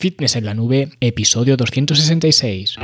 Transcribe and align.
Fitness 0.00 0.34
en 0.34 0.46
la 0.46 0.54
Nube, 0.54 0.88
episodio 1.00 1.58
266. 1.58 2.76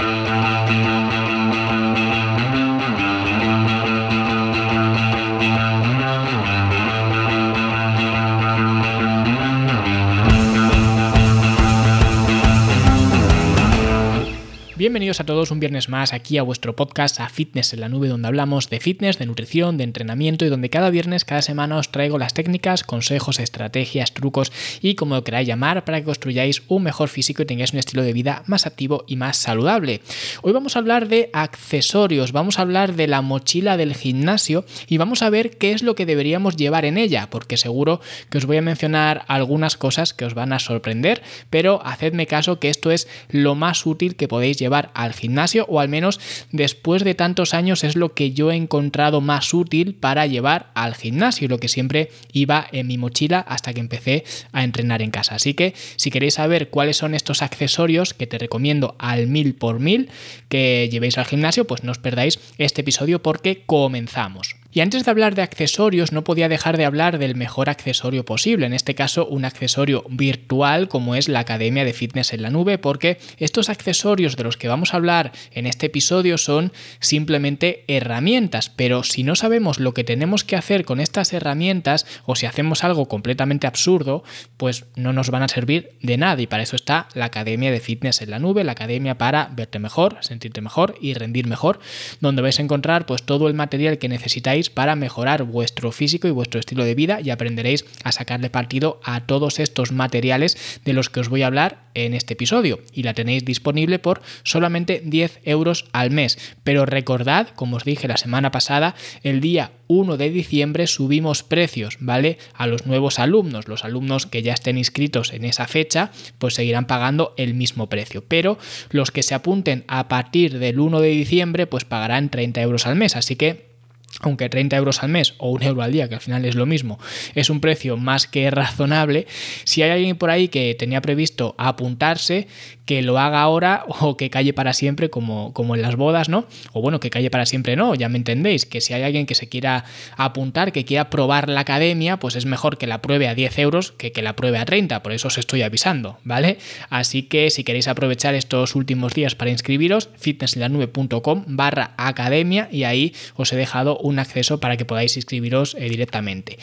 Bienvenidos 14.97 15.21
a 15.21 15.27
todos 15.27 15.51
un 15.51 15.61
viernes 15.61 15.91
más 15.91 16.15
aquí 16.15 16.39
a 16.39 16.43
vuestro 16.43 16.75
podcast 16.75 17.21
a 17.21 17.29
Fitness 17.29 17.75
en 17.75 17.81
la 17.81 17.91
Nube 17.91 18.09
donde 18.09 18.29
hablamos 18.29 18.71
de 18.71 18.81
fitness, 18.81 19.19
de 19.19 19.27
nutrición, 19.27 19.77
de 19.77 19.85
entrenamiento 19.85 20.47
y 20.47 20.49
donde 20.49 20.71
cada 20.71 20.89
viernes, 20.89 21.27
cada 21.27 21.43
semana 21.43 21.77
os 21.77 21.93
traigo 21.93 22.17
las 22.17 22.33
técnicas, 22.33 22.83
consejos, 22.83 23.39
estrategias, 23.39 24.15
trucos 24.15 24.51
y 24.81 24.95
como 24.95 25.17
lo 25.17 25.23
queráis 25.23 25.49
llamar 25.49 25.85
para 25.85 25.99
que 25.99 26.07
construyáis 26.07 26.63
un 26.69 26.85
mejor 26.85 27.11
físico 27.11 27.43
y 27.43 27.45
tengáis 27.45 27.75
un 27.75 27.79
estilo 27.79 28.03
de 28.03 28.15
vida 28.15 28.43
más 28.47 28.65
activo 28.67 29.05
y 29.07 29.17
más 29.17 29.37
saludable. 29.37 30.01
Hoy 30.41 30.55
vamos 30.55 30.77
a 30.77 30.79
hablar 30.79 31.09
de 31.09 31.29
accesorios, 31.35 32.33
vamos 32.33 32.59
a 32.59 32.63
hablar 32.63 32.95
de 32.95 33.07
la 33.07 33.21
mochila 33.21 33.77
del 33.77 33.95
gimnasio 33.95 34.65
y 34.89 34.97
vamos 34.97 35.21
a 35.21 35.29
ver 35.29 35.59
qué 35.59 35.73
es 35.73 35.83
lo 35.83 35.95
que 35.95 36.07
deberíamos 36.07 36.57
llevar 36.57 36.87
en 36.87 36.97
ella 36.97 37.29
porque 37.29 37.59
seguro 37.59 38.01
que 38.31 38.39
os 38.39 38.47
voy 38.47 38.57
a 38.57 38.63
mencionar 38.63 39.27
algunas 39.29 39.77
cosas 39.77 40.15
que 40.15 40.25
os 40.25 40.33
van 40.33 40.55
a 40.55 40.59
sorprender 40.59 41.23
pero 41.51 41.85
hacedme 41.85 42.27
caso 42.27 42.59
que 42.59 42.71
esto 42.71 42.91
es 42.91 43.09
lo 43.29 43.55
más 43.55 43.85
útil 43.85 44.17
que 44.17 44.27
podéis 44.27 44.57
llevar 44.57 44.86
al 44.95 45.13
gimnasio 45.13 45.67
o 45.69 45.81
al 45.81 45.89
menos 45.89 46.21
después 46.53 47.05
de 47.05 47.15
tantos 47.15 47.55
años 47.55 47.85
es 47.85 47.97
lo 47.97 48.15
que 48.15 48.33
yo 48.33 48.51
he 48.51 48.57
encontrado 48.57 49.21
más 49.21 49.53
útil 49.55 49.95
para 49.95 50.27
llevar 50.27 50.71
al 50.75 50.95
gimnasio, 50.95 51.49
lo 51.49 51.59
que 51.59 51.69
siempre 51.69 52.11
iba 52.33 52.67
en 52.73 52.87
mi 52.87 52.99
mochila 52.99 53.41
hasta 53.41 53.73
que 53.73 53.81
empecé 53.81 54.25
a 54.53 54.65
entrenar 54.65 55.03
en 55.03 55.11
casa. 55.11 55.37
Así 55.37 55.55
que 55.55 55.75
si 55.97 56.11
queréis 56.11 56.35
saber 56.35 56.71
cuáles 56.71 56.97
son 56.97 57.15
estos 57.15 57.43
accesorios 57.43 58.15
que 58.15 58.27
te 58.27 58.39
recomiendo 58.39 58.97
al 58.99 59.27
mil 59.27 59.55
por 59.55 59.81
mil 59.81 60.11
que 60.49 60.89
llevéis 60.91 61.19
al 61.19 61.27
gimnasio, 61.27 61.67
pues 61.67 61.83
no 61.83 61.93
os 61.93 61.99
perdáis 61.99 62.39
este 62.59 62.83
episodio 62.83 63.23
porque 63.23 63.65
comenzamos. 63.67 64.57
Y 64.77 64.83
antes 64.83 65.07
de 65.07 65.11
hablar 65.11 65.35
de 65.35 65.41
accesorios, 65.41 66.13
no 66.13 66.23
podía 66.23 66.51
dejar 66.51 66.77
de 66.77 66.85
hablar 66.85 67.17
del 67.19 67.35
mejor 67.35 67.71
accesorio 67.71 68.27
posible, 68.27 68.67
en 68.67 68.75
este 68.75 68.95
caso 68.95 69.27
un 69.27 69.47
accesorio 69.47 70.05
virtual 70.11 70.89
como 70.89 71.15
es 71.15 71.31
la 71.31 71.41
Academia 71.41 71.83
de 71.83 71.95
Fitness 71.95 72.35
en 72.35 72.43
la 72.43 72.51
Nube, 72.51 72.77
porque 72.77 73.17
estos 73.39 73.71
accesorios 73.71 74.37
de 74.37 74.45
los 74.45 74.59
que 74.59 74.69
vamos 74.69 74.93
a 74.93 74.99
hablar 74.99 75.33
en 75.53 75.67
este 75.67 75.87
episodio 75.87 76.37
son 76.37 76.75
simplemente 77.01 77.87
herramientas, 77.89 78.69
pero 78.69 79.03
si 79.03 79.23
no 79.23 79.35
sabemos 79.35 79.81
lo 79.81 79.95
que 79.95 80.05
tenemos 80.05 80.45
que 80.45 80.57
hacer 80.57 80.85
con 80.85 81.01
estas 81.01 81.33
herramientas 81.33 82.05
o 82.27 82.37
si 82.37 82.45
hacemos 82.45 82.85
algo 82.85 83.09
completamente 83.09 83.67
absurdo, 83.67 84.25
pues 84.59 84.85
no 84.95 85.15
nos 85.15 85.31
van 85.31 85.43
a 85.43 85.49
servir 85.49 85.93
de 86.03 86.19
nada. 86.19 86.43
Y 86.43 86.47
para 86.47 86.65
eso 86.65 86.77
está 86.77 87.09
la 87.15 87.25
Academia 87.25 87.71
de 87.71 87.81
Fitness 87.81 88.21
en 88.21 88.29
la 88.29 88.41
Nube, 88.41 88.63
la 88.63 88.73
academia 88.73 89.17
para 89.17 89.49
verte 89.57 89.79
mejor, 89.79 90.19
sentirte 90.21 90.61
mejor 90.61 90.97
y 91.01 91.15
rendir 91.15 91.47
mejor, 91.47 91.81
donde 92.21 92.43
vais 92.43 92.59
a 92.59 92.63
encontrar 92.63 93.07
pues 93.07 93.23
todo 93.23 93.49
el 93.49 93.55
material 93.55 93.97
que 93.97 94.11
necesitáis 94.11 94.66
para 94.71 94.97
mejorar 94.97 95.45
vuestro 95.45 95.93
físico 95.93 96.29
y 96.29 96.33
vuestro 96.33 96.61
estilo 96.61 96.85
de 96.85 96.95
vida 96.95 97.21
y 97.23 97.31
aprenderéis 97.31 97.85
a 98.05 98.13
sacarle 98.13 98.51
partido 98.51 99.01
a 99.05 99.27
todos 99.27 99.59
estos 99.59 99.93
materiales 99.93 100.81
de 100.85 100.93
los 100.93 101.11
que 101.11 101.21
os 101.21 101.29
voy 101.29 101.43
a 101.43 101.47
hablar 101.47 101.87
en 101.95 102.15
este 102.15 102.35
episodio 102.35 102.81
y 102.93 103.03
la 103.03 103.15
tenéis 103.15 103.45
disponible 103.45 103.99
por 103.99 104.23
solamente 104.43 105.03
10 105.05 105.41
euros 105.45 105.87
al 105.93 106.11
mes. 106.11 106.39
Pero 106.63 106.87
recordad, 106.87 107.49
como 107.49 107.77
os 107.77 107.85
dije 107.85 108.09
la 108.09 108.17
semana 108.17 108.51
pasada, 108.51 108.95
el 109.23 109.41
día 109.41 109.73
1 109.89 110.17
de 110.17 110.31
diciembre 110.31 110.87
subimos 110.87 111.43
precios, 111.43 111.97
¿vale? 112.01 112.39
A 112.55 112.67
los 112.67 112.87
nuevos 112.87 113.19
alumnos. 113.19 113.69
Los 113.69 113.85
alumnos 113.85 114.27
que 114.27 114.43
ya 114.43 114.53
estén 114.53 114.79
inscritos 114.79 115.33
en 115.33 115.45
esa 115.45 115.67
fecha, 115.67 116.11
pues 116.39 116.55
seguirán 116.55 116.87
pagando 116.87 117.35
el 117.37 117.55
mismo 117.55 117.89
precio. 117.89 118.25
Pero 118.27 118.59
los 118.91 119.11
que 119.11 119.23
se 119.23 119.35
apunten 119.35 119.85
a 119.89 120.09
partir 120.09 120.59
del 120.59 120.81
1 120.81 121.01
de 121.01 121.09
diciembre, 121.09 121.67
pues 121.67 121.85
pagarán 121.85 122.31
30 122.31 122.61
euros 122.63 122.87
al 122.87 122.97
mes. 122.97 123.17
Así 123.17 123.37
que 123.37 123.76
aunque 124.21 124.49
30 124.49 124.77
euros 124.77 125.03
al 125.03 125.11
mes 125.11 125.35
o 125.39 125.51
un 125.51 125.63
euro 125.63 125.83
al 125.83 125.93
día, 125.93 126.09
que 126.09 126.15
al 126.15 126.21
final 126.21 126.45
es 126.45 126.55
lo 126.55 126.67
mismo, 126.67 126.99
es 127.35 127.51
un 127.51 127.61
precio 127.61 127.97
más 127.97 128.27
que 128.27 128.51
razonable, 128.51 129.27
si 129.65 129.83
hay 129.83 129.91
alguien 129.91 130.17
por 130.17 130.31
ahí 130.31 130.49
que 130.49 130.75
tenía 130.75 131.01
previsto 131.01 131.55
apuntarse, 131.59 132.49
que 132.87 133.03
lo 133.03 133.19
haga 133.19 133.41
ahora 133.41 133.85
o 134.01 134.17
que 134.17 134.31
calle 134.31 134.53
para 134.53 134.73
siempre 134.73 135.11
como, 135.11 135.53
como 135.53 135.75
en 135.77 135.83
las 135.83 135.97
bodas, 135.97 136.29
¿no? 136.29 136.47
O 136.73 136.81
bueno, 136.81 137.01
que 137.01 137.11
calle 137.11 137.31
para 137.31 137.47
siempre 137.47 137.77
no, 137.77 137.95
ya 137.95 138.09
me 138.09 138.19
entendéis, 138.19 138.67
que 138.67 138.81
si 138.81 138.95
hay 138.95 139.03
alguien 139.03 139.27
que 139.27 139.35
se 139.35 139.49
quiera 139.49 139.85
apuntar, 140.17 140.73
que 140.73 140.85
quiera 140.85 141.11
probar 141.11 141.49
la 141.49 141.61
academia, 141.61 142.19
pues 142.19 142.35
es 142.35 142.47
mejor 142.47 142.79
que 142.79 142.87
la 142.87 143.03
pruebe 143.03 143.29
a 143.29 143.35
10 143.35 143.59
euros 143.59 143.93
que 143.93 144.07
que 144.17 144.23
la 144.23 144.35
pruebe 144.35 144.57
a 144.57 144.65
30, 144.65 145.03
por 145.03 145.13
eso 145.13 145.29
os 145.29 145.37
estoy 145.37 145.61
avisando, 145.61 146.19
¿vale? 146.25 146.57
Así 146.89 147.23
que 147.23 147.51
si 147.51 147.65
queréis 147.65 147.87
aprovechar 147.87 148.35
estos 148.35 148.75
últimos 148.75 149.13
días 149.13 149.35
para 149.35 149.51
inscribiros, 149.51 150.09
fitnesslanube.com 150.17 151.45
barra 151.49 151.93
academia 151.99 152.69
y 152.73 152.85
ahí 152.85 153.15
os 153.35 153.53
he 153.53 153.57
dejado 153.57 153.99
un 153.99 154.19
acceso 154.19 154.59
para 154.59 154.79
que 154.79 154.87
podáis 154.87 155.17
inscribiros 155.17 155.77
eh, 155.79 155.91
directamente. 155.91 156.59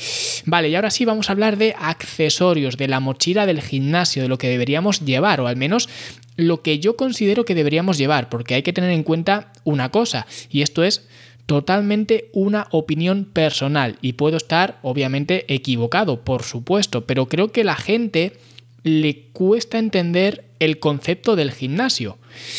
Vale, 0.46 0.70
y 0.70 0.76
ahora 0.76 0.90
sí 0.90 1.06
vamos 1.06 1.30
a 1.30 1.34
hablar 1.34 1.58
de 1.58 1.76
accesorios, 1.78 2.78
de 2.78 2.88
la 2.88 3.00
mochila 3.00 3.46
del 3.46 3.62
gimnasio, 3.62 4.24
de 4.24 4.30
lo 4.30 4.40
que 4.40 4.50
deberíamos 4.50 5.02
llevar, 5.02 5.42
o 5.42 5.48
al 5.48 5.58
menos 5.58 5.90
lo 6.36 6.62
que 6.62 6.80
yo 6.80 6.96
considero 6.96 7.46
que 7.46 7.56
deberíamos 7.56 7.98
llevar, 7.98 8.30
porque 8.30 8.56
hay 8.56 8.64
que 8.64 8.74
tener 8.74 8.92
en 8.92 9.04
cuenta 9.04 9.52
una 9.64 9.90
cosa, 9.90 10.26
y 10.50 10.62
esto 10.62 10.84
es 10.84 11.08
totalmente 11.46 12.30
una 12.34 12.68
opinión 12.72 13.26
personal, 13.26 13.98
y 14.02 14.14
puedo 14.14 14.38
estar 14.38 14.80
obviamente 14.82 15.46
equivocado, 15.54 16.22
por 16.22 16.44
supuesto, 16.44 17.06
pero 17.06 17.28
creo 17.28 17.52
que 17.52 17.64
la 17.64 17.76
gente 17.76 18.34
le 18.84 19.28
cuesta 19.34 19.80
entender 19.80 20.46
el 20.64 20.80
concepto 20.80 21.36
del 21.36 21.52
gimnasio. 21.52 22.18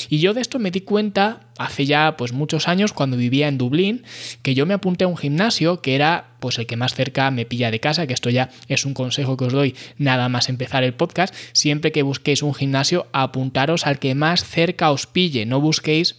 Y 0.08 0.18
yo 0.18 0.34
de 0.34 0.40
esto 0.40 0.58
me 0.58 0.70
di 0.70 0.80
cuenta 0.80 1.48
hace 1.58 1.86
ya 1.86 2.16
pues 2.16 2.32
muchos 2.32 2.68
años 2.68 2.92
cuando 2.92 3.16
vivía 3.16 3.48
en 3.48 3.58
Dublín, 3.58 4.04
que 4.42 4.54
yo 4.54 4.66
me 4.66 4.74
apunté 4.74 5.04
a 5.04 5.08
un 5.08 5.16
gimnasio 5.16 5.80
que 5.80 5.94
era 5.94 6.36
pues 6.40 6.58
el 6.58 6.66
que 6.66 6.76
más 6.76 6.94
cerca 6.94 7.30
me 7.30 7.46
pilla 7.46 7.70
de 7.70 7.80
casa, 7.80 8.06
que 8.06 8.14
esto 8.14 8.30
ya 8.30 8.50
es 8.68 8.84
un 8.84 8.94
consejo 8.94 9.36
que 9.36 9.46
os 9.46 9.52
doy 9.52 9.74
nada 9.98 10.28
más 10.28 10.48
empezar 10.48 10.84
el 10.84 10.94
podcast, 10.94 11.34
siempre 11.52 11.92
que 11.92 12.02
busquéis 12.02 12.42
un 12.42 12.54
gimnasio 12.54 13.06
apuntaros 13.12 13.86
al 13.86 13.98
que 13.98 14.14
más 14.14 14.44
cerca 14.44 14.90
os 14.90 15.06
pille, 15.06 15.46
no 15.46 15.60
busquéis 15.60 16.16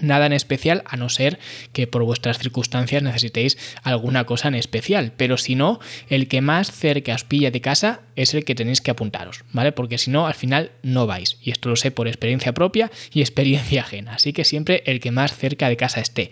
Nada 0.00 0.26
en 0.26 0.32
especial, 0.34 0.82
a 0.86 0.96
no 0.96 1.08
ser 1.08 1.38
que 1.72 1.86
por 1.86 2.02
vuestras 2.04 2.38
circunstancias 2.38 3.02
necesitéis 3.02 3.56
alguna 3.82 4.24
cosa 4.24 4.48
en 4.48 4.54
especial. 4.54 5.12
Pero 5.16 5.38
si 5.38 5.54
no, 5.54 5.80
el 6.08 6.28
que 6.28 6.42
más 6.42 6.70
cerca 6.70 7.14
os 7.14 7.24
pilla 7.24 7.50
de 7.50 7.62
casa 7.62 8.00
es 8.14 8.34
el 8.34 8.44
que 8.44 8.54
tenéis 8.54 8.80
que 8.80 8.90
apuntaros, 8.90 9.44
¿vale? 9.52 9.72
Porque 9.72 9.96
si 9.98 10.10
no, 10.10 10.26
al 10.26 10.34
final 10.34 10.72
no 10.82 11.06
vais. 11.06 11.38
Y 11.42 11.50
esto 11.50 11.68
lo 11.68 11.76
sé 11.76 11.90
por 11.90 12.08
experiencia 12.08 12.52
propia 12.52 12.90
y 13.12 13.20
experiencia 13.22 13.82
ajena. 13.82 14.14
Así 14.14 14.32
que 14.32 14.44
siempre 14.44 14.82
el 14.86 15.00
que 15.00 15.10
más 15.10 15.34
cerca 15.34 15.68
de 15.68 15.76
casa 15.76 16.00
esté. 16.00 16.30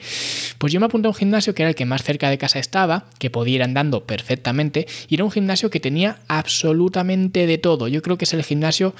Pues 0.59 0.73
yo 0.73 0.81
me 0.81 0.87
apunté 0.87 1.07
a 1.07 1.11
un 1.11 1.15
gimnasio 1.15 1.55
que 1.55 1.63
era 1.63 1.71
el 1.71 1.75
que 1.75 1.87
más 1.87 2.03
cerca 2.03 2.29
de 2.29 2.39
casa 2.39 2.59
estaba, 2.59 3.07
que 3.19 3.31
podía 3.31 3.57
ir 3.57 3.63
andando 3.63 4.07
perfectamente, 4.07 4.87
y 5.09 5.15
era 5.15 5.25
un 5.25 5.31
gimnasio 5.31 5.71
que 5.71 5.81
tenía 5.81 6.19
absolutamente 6.29 7.47
de 7.47 7.59
todo. 7.59 7.89
Yo 7.89 8.03
creo 8.03 8.19
que 8.19 8.25
es 8.25 8.35
el 8.35 8.45
gimnasio 8.45 8.95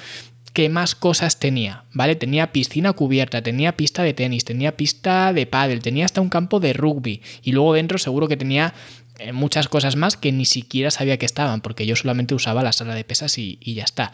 ¿Qué 0.55 0.69
más 0.69 0.95
cosas 0.95 1.37
tenía, 1.37 1.83
¿vale? 1.91 2.15
Tenía 2.15 2.53
piscina 2.53 2.93
cubierta, 2.93 3.41
tenía 3.41 3.75
pista 3.75 4.03
de 4.03 4.13
tenis, 4.13 4.45
tenía 4.45 4.77
pista 4.77 5.33
de 5.33 5.45
pádel, 5.45 5.81
tenía 5.81 6.05
hasta 6.05 6.21
un 6.21 6.29
campo 6.29 6.61
de 6.61 6.71
rugby 6.71 7.21
y 7.43 7.51
luego 7.51 7.73
dentro 7.73 7.97
seguro 7.97 8.29
que 8.29 8.37
tenía 8.37 8.73
eh, 9.19 9.33
muchas 9.33 9.67
cosas 9.67 9.97
más 9.97 10.15
que 10.15 10.31
ni 10.31 10.45
siquiera 10.45 10.91
sabía 10.91 11.17
que 11.17 11.25
estaban, 11.25 11.59
porque 11.59 11.85
yo 11.85 11.97
solamente 11.97 12.35
usaba 12.35 12.63
la 12.63 12.71
sala 12.71 12.95
de 12.95 13.03
pesas 13.03 13.37
y, 13.37 13.57
y, 13.59 13.73
ya 13.73 13.83
está. 13.83 14.13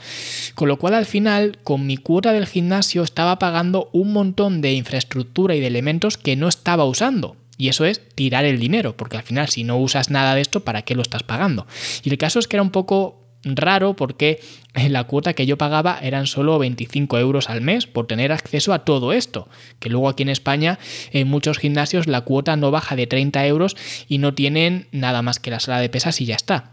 Con 0.55 0.67
lo 0.67 0.79
cual 0.79 0.95
al 0.95 1.05
final, 1.05 1.59
con 1.63 1.85
mi 1.85 1.97
cuota 1.97 2.33
del 2.33 2.47
gimnasio, 2.47 3.03
estaba 3.03 3.37
pagando 3.37 3.91
un 3.93 4.11
montón 4.11 4.61
de 4.61 4.73
infraestructura 4.73 5.53
y 5.53 5.59
de 5.59 5.67
elementos 5.67 6.17
que 6.17 6.35
no 6.35 6.47
estaba 6.47 6.85
usando. 6.85 7.37
Y 7.59 7.69
eso 7.69 7.85
es 7.85 8.01
tirar 8.15 8.45
el 8.45 8.59
dinero, 8.59 8.97
porque 8.97 9.17
al 9.17 9.21
final 9.21 9.47
si 9.49 9.63
no 9.63 9.77
usas 9.77 10.09
nada 10.09 10.33
de 10.33 10.41
esto, 10.41 10.61
¿para 10.61 10.81
qué 10.81 10.95
lo 10.95 11.03
estás 11.03 11.21
pagando? 11.21 11.67
Y 12.03 12.09
el 12.09 12.17
caso 12.17 12.39
es 12.39 12.47
que 12.47 12.55
era 12.55 12.63
un 12.63 12.71
poco 12.71 13.20
raro 13.43 13.95
porque 13.95 14.39
la 14.73 15.03
cuota 15.05 15.33
que 15.33 15.45
yo 15.45 15.57
pagaba 15.57 15.99
eran 16.01 16.27
solo 16.27 16.59
25 16.59 17.17
euros 17.17 17.49
al 17.49 17.61
mes 17.61 17.87
por 17.87 18.07
tener 18.07 18.31
acceso 18.31 18.73
a 18.73 18.85
todo 18.85 19.13
esto. 19.13 19.47
Que 19.79 19.89
luego 19.89 20.09
aquí 20.09 20.23
en 20.23 20.29
España 20.29 20.79
en 21.11 21.27
muchos 21.27 21.57
gimnasios 21.57 22.07
la 22.07 22.21
cuota 22.21 22.55
no 22.55 22.71
baja 22.71 22.95
de 22.95 23.07
30 23.07 23.45
euros 23.47 23.75
y 24.07 24.17
no 24.17 24.33
tienen 24.33 24.87
nada 24.91 25.21
más 25.21 25.39
que 25.39 25.51
la 25.51 25.59
sala 25.59 25.79
de 25.79 25.89
pesas 25.89 26.21
y 26.21 26.25
ya 26.25 26.35
está. 26.35 26.71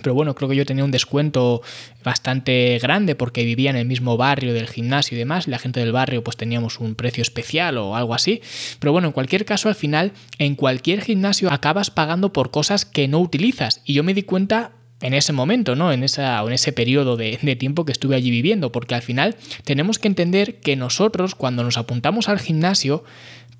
Pero 0.00 0.14
bueno, 0.14 0.34
creo 0.34 0.48
que 0.48 0.56
yo 0.56 0.64
tenía 0.64 0.84
un 0.84 0.90
descuento 0.90 1.60
bastante 2.02 2.78
grande 2.80 3.14
porque 3.14 3.44
vivía 3.44 3.68
en 3.68 3.76
el 3.76 3.86
mismo 3.86 4.16
barrio 4.16 4.54
del 4.54 4.66
gimnasio 4.66 5.16
y 5.16 5.18
demás. 5.18 5.48
la 5.48 5.58
gente 5.58 5.80
del 5.80 5.92
barrio 5.92 6.24
pues 6.24 6.38
teníamos 6.38 6.80
un 6.80 6.94
precio 6.94 7.20
especial 7.20 7.76
o 7.76 7.94
algo 7.94 8.14
así. 8.14 8.40
Pero 8.78 8.92
bueno, 8.92 9.08
en 9.08 9.12
cualquier 9.12 9.44
caso, 9.44 9.68
al 9.68 9.74
final, 9.74 10.12
en 10.38 10.54
cualquier 10.54 11.02
gimnasio 11.02 11.52
acabas 11.52 11.90
pagando 11.90 12.32
por 12.32 12.50
cosas 12.50 12.86
que 12.86 13.06
no 13.06 13.20
utilizas. 13.20 13.82
Y 13.84 13.92
yo 13.92 14.02
me 14.02 14.14
di 14.14 14.22
cuenta 14.22 14.72
en 15.02 15.14
ese 15.14 15.32
momento, 15.32 15.76
¿no? 15.76 15.92
En, 15.92 16.02
esa, 16.02 16.40
en 16.40 16.52
ese 16.52 16.72
periodo 16.72 17.16
de, 17.16 17.36
tiempo 17.56 17.84
que 17.84 17.92
estuve 17.92 18.16
allí 18.16 18.30
viviendo, 18.30 18.72
porque 18.72 18.94
al 18.94 19.02
final 19.02 19.36
tenemos 19.64 19.98
que 19.98 20.08
entender 20.08 20.60
que 20.60 20.76
nosotros 20.76 21.34
cuando 21.34 21.64
nos 21.64 21.76
apuntamos 21.76 22.28
al 22.28 22.38
gimnasio, 22.38 23.04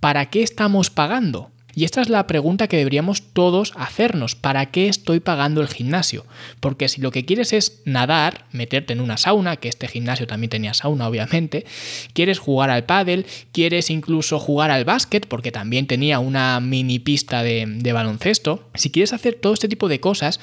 ¿para 0.00 0.26
qué 0.30 0.42
estamos 0.42 0.88
pagando? 0.88 1.50
Y 1.74 1.84
esta 1.84 2.02
es 2.02 2.10
la 2.10 2.26
pregunta 2.26 2.68
que 2.68 2.76
deberíamos 2.76 3.22
todos 3.32 3.72
hacernos. 3.76 4.34
¿Para 4.34 4.66
qué 4.66 4.88
estoy 4.88 5.20
pagando 5.20 5.62
el 5.62 5.68
gimnasio? 5.68 6.26
Porque 6.60 6.90
si 6.90 7.00
lo 7.00 7.10
que 7.10 7.24
quieres 7.24 7.54
es 7.54 7.80
nadar, 7.86 8.44
meterte 8.52 8.92
en 8.92 9.00
una 9.00 9.16
sauna, 9.16 9.56
que 9.56 9.70
este 9.70 9.88
gimnasio 9.88 10.26
también 10.26 10.50
tenía 10.50 10.74
sauna, 10.74 11.08
obviamente, 11.08 11.64
quieres 12.12 12.38
jugar 12.38 12.68
al 12.68 12.84
pádel, 12.84 13.24
quieres 13.52 13.88
incluso 13.88 14.38
jugar 14.38 14.70
al 14.70 14.84
básquet, 14.84 15.26
porque 15.26 15.50
también 15.50 15.86
tenía 15.86 16.18
una 16.18 16.60
mini 16.60 16.98
pista 16.98 17.42
de 17.42 17.92
baloncesto. 17.94 18.68
Si 18.74 18.90
quieres 18.90 19.14
hacer 19.14 19.36
todo 19.36 19.54
este 19.54 19.68
tipo 19.68 19.88
de 19.88 19.98
cosas, 19.98 20.40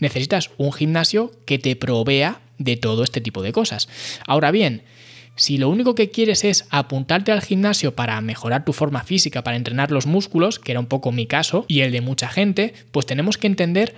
necesitas 0.00 0.50
un 0.56 0.72
gimnasio 0.72 1.32
que 1.44 1.58
te 1.58 1.76
provea 1.76 2.40
de 2.58 2.76
todo 2.76 3.04
este 3.04 3.20
tipo 3.20 3.42
de 3.42 3.52
cosas. 3.52 3.88
Ahora 4.26 4.50
bien, 4.50 4.82
si 5.36 5.58
lo 5.58 5.68
único 5.68 5.94
que 5.94 6.10
quieres 6.10 6.44
es 6.44 6.66
apuntarte 6.70 7.30
al 7.30 7.42
gimnasio 7.42 7.94
para 7.94 8.20
mejorar 8.22 8.64
tu 8.64 8.72
forma 8.72 9.04
física, 9.04 9.44
para 9.44 9.56
entrenar 9.56 9.90
los 9.90 10.06
músculos, 10.06 10.58
que 10.58 10.72
era 10.72 10.80
un 10.80 10.86
poco 10.86 11.12
mi 11.12 11.26
caso 11.26 11.66
y 11.68 11.80
el 11.80 11.92
de 11.92 12.00
mucha 12.00 12.28
gente, 12.28 12.72
pues 12.90 13.04
tenemos 13.04 13.36
que 13.36 13.46
entender 13.46 13.94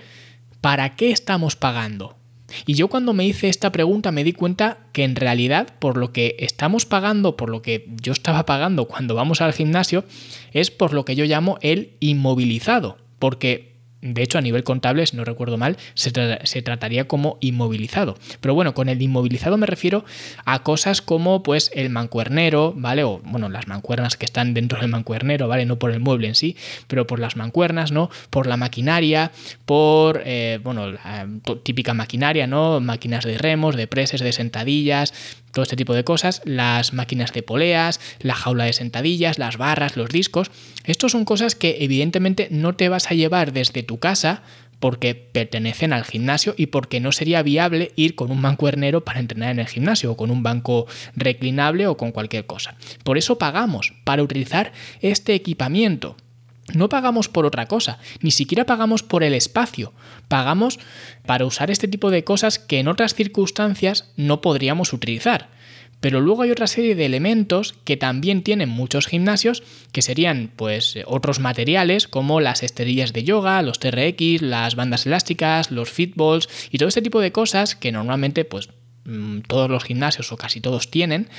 para 0.59 0.95
qué 0.95 1.11
estamos 1.11 1.55
pagando. 1.55 2.17
Y 2.65 2.73
yo 2.73 2.87
cuando 2.87 3.13
me 3.13 3.25
hice 3.25 3.47
esta 3.47 3.71
pregunta 3.71 4.11
me 4.11 4.23
di 4.23 4.33
cuenta 4.33 4.79
que 4.91 5.03
en 5.03 5.15
realidad 5.15 5.75
por 5.79 5.97
lo 5.97 6.11
que 6.11 6.35
estamos 6.39 6.85
pagando, 6.85 7.37
por 7.37 7.49
lo 7.49 7.61
que 7.61 7.87
yo 8.01 8.11
estaba 8.11 8.45
pagando 8.45 8.85
cuando 8.85 9.15
vamos 9.15 9.39
al 9.39 9.53
gimnasio, 9.53 10.03
es 10.51 10.71
por 10.71 10.93
lo 10.93 11.05
que 11.05 11.15
yo 11.15 11.25
llamo 11.25 11.57
el 11.61 11.93
inmovilizado. 11.99 12.97
Porque 13.19 13.68
de 14.01 14.23
hecho, 14.23 14.37
a 14.37 14.41
nivel 14.41 14.63
contable, 14.63 15.05
si 15.05 15.17
no 15.17 15.25
recuerdo 15.25 15.57
mal, 15.57 15.77
se, 15.93 16.11
trataría 16.11 17.07
como 17.07 17.37
inmovilizado. 17.41 18.17
Pero 18.39 18.53
bueno, 18.53 18.73
con 18.73 18.87
el 18.87 19.01
inmovilizado 19.01 19.57
me 19.57 19.65
refiero 19.65 20.05
a 20.45 20.63
cosas 20.63 21.01
como 21.01 21.43
pues 21.43 21.69
el 21.73 21.89
mancuernero, 21.89 22.73
¿vale? 22.75 23.03
O 23.03 23.19
bueno, 23.25 23.49
las 23.49 23.67
mancuernas 23.67 24.15
que 24.15 24.25
están 24.25 24.53
dentro 24.53 24.79
del 24.79 24.89
mancuernero, 24.89 25.49
¿vale? 25.49 25.65
No 25.65 25.79
por 25.79 25.91
el 25.91 25.99
mueble 25.99 26.29
en 26.29 26.35
sí, 26.35 26.55
pero 26.87 27.07
por 27.07 27.19
las 27.19 27.35
mancuernas, 27.35 27.91
¿no? 27.91 28.09
Por 28.29 28.47
la 28.47 28.55
maquinaria, 28.55 29.31
por, 29.65 30.21
eh, 30.25 30.59
bueno, 30.63 30.91
la 30.91 31.27
típica 31.63 31.93
maquinaria, 31.93 32.47
¿no? 32.47 32.79
Máquinas 32.79 33.25
de 33.25 33.37
remos, 33.37 33.75
de 33.75 33.87
preses, 33.87 34.21
de 34.21 34.31
sentadillas, 34.31 35.13
todo 35.51 35.63
este 35.63 35.75
tipo 35.75 35.93
de 35.93 36.03
cosas, 36.03 36.41
las 36.45 36.93
máquinas 36.93 37.33
de 37.33 37.43
poleas, 37.43 37.99
la 38.19 38.35
jaula 38.35 38.65
de 38.65 38.73
sentadillas, 38.73 39.39
las 39.39 39.57
barras, 39.57 39.97
los 39.97 40.09
discos. 40.09 40.51
Estos 40.85 41.11
son 41.11 41.25
cosas 41.25 41.55
que 41.55 41.77
evidentemente 41.81 42.47
no 42.51 42.75
te 42.75 42.89
vas 42.89 43.11
a 43.11 43.15
llevar 43.15 43.51
desde 43.51 43.83
tu 43.89 43.97
casa 43.97 44.43
porque 44.79 45.15
pertenecen 45.15 45.93
al 45.93 46.05
gimnasio 46.05 46.53
y 46.55 46.67
porque 46.67 46.99
no 46.99 47.11
sería 47.11 47.41
viable 47.41 47.91
ir 47.95 48.13
con 48.13 48.29
un 48.29 48.39
mancuernero 48.39 49.03
para 49.03 49.19
entrenar 49.19 49.49
en 49.49 49.59
el 49.59 49.67
gimnasio 49.67 50.11
o 50.11 50.15
con 50.15 50.29
un 50.29 50.43
banco 50.43 50.85
reclinable 51.15 51.87
o 51.87 51.97
con 51.97 52.11
cualquier 52.11 52.45
cosa. 52.45 52.75
Por 53.03 53.17
eso 53.17 53.39
pagamos 53.39 53.93
para 54.03 54.21
utilizar 54.21 54.71
este 55.01 55.33
equipamiento. 55.33 56.15
No 56.75 56.87
pagamos 56.87 57.29
por 57.29 57.47
otra 57.47 57.65
cosa, 57.65 57.97
ni 58.21 58.29
siquiera 58.29 58.67
pagamos 58.67 59.01
por 59.01 59.23
el 59.23 59.33
espacio, 59.33 59.91
pagamos 60.27 60.79
para 61.25 61.45
usar 61.45 61.71
este 61.71 61.87
tipo 61.87 62.11
de 62.11 62.23
cosas 62.23 62.59
que 62.59 62.77
en 62.77 62.87
otras 62.87 63.15
circunstancias 63.15 64.11
no 64.17 64.39
podríamos 64.39 64.93
utilizar. 64.93 65.49
Pero 65.99 66.21
luego 66.21 66.43
hay 66.43 66.51
otra 66.51 66.67
serie 66.67 66.95
de 66.95 67.05
elementos 67.05 67.75
que 67.83 67.97
también 67.97 68.41
tienen 68.41 68.69
muchos 68.69 69.07
gimnasios, 69.07 69.63
que 69.91 70.01
serían 70.01 70.51
pues 70.55 70.97
otros 71.05 71.39
materiales 71.39 72.07
como 72.07 72.39
las 72.39 72.63
esterillas 72.63 73.11
de 73.11 73.23
yoga, 73.23 73.61
los 73.61 73.79
TRX, 73.79 74.41
las 74.41 74.75
bandas 74.75 75.05
elásticas, 75.05 75.71
los 75.71 75.89
fitballs 75.89 76.47
y 76.71 76.77
todo 76.77 76.87
este 76.87 77.01
tipo 77.01 77.19
de 77.19 77.31
cosas 77.31 77.75
que 77.75 77.91
normalmente 77.91 78.45
pues 78.45 78.69
mm, 79.03 79.39
todos 79.41 79.69
los 79.69 79.83
gimnasios 79.83 80.31
o 80.31 80.37
casi 80.37 80.61
todos 80.61 80.89
tienen, 80.89 81.29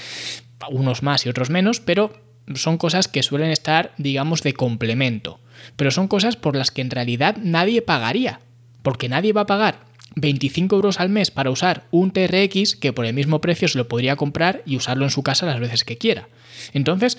unos 0.71 1.03
más 1.03 1.25
y 1.25 1.31
otros 1.31 1.49
menos, 1.49 1.81
pero 1.81 2.13
son 2.55 2.77
cosas 2.77 3.09
que 3.09 3.23
suelen 3.23 3.51
estar, 3.51 3.95
digamos, 3.97 4.43
de 4.43 4.53
complemento. 4.53 5.41
Pero 5.77 5.91
son 5.91 6.09
cosas 6.09 6.37
por 6.37 6.57
las 6.57 6.71
que 6.71 6.83
en 6.83 6.91
realidad 6.91 7.37
nadie 7.43 7.81
pagaría. 7.81 8.41
Porque 8.83 9.09
nadie 9.09 9.33
va 9.33 9.43
a 9.43 9.47
pagar 9.47 9.90
25 10.17 10.75
euros 10.75 11.01
al 11.01 11.09
mes 11.09 11.31
para 11.31 11.51
usar 11.51 11.87
un 11.91 12.11
TRX 12.11 12.77
que 12.77 12.93
por 12.93 13.07
el 13.07 13.15
mismo 13.15 13.41
precio 13.41 13.69
se 13.69 13.79
lo 13.79 13.89
podría 13.89 14.17
comprar 14.17 14.63
y 14.67 14.77
usarlo 14.77 15.05
en 15.05 15.11
su 15.11 15.23
casa 15.23 15.47
las 15.47 15.61
veces 15.61 15.85
que 15.85 15.99
quiera. 15.99 16.29
Entonces, 16.73 17.17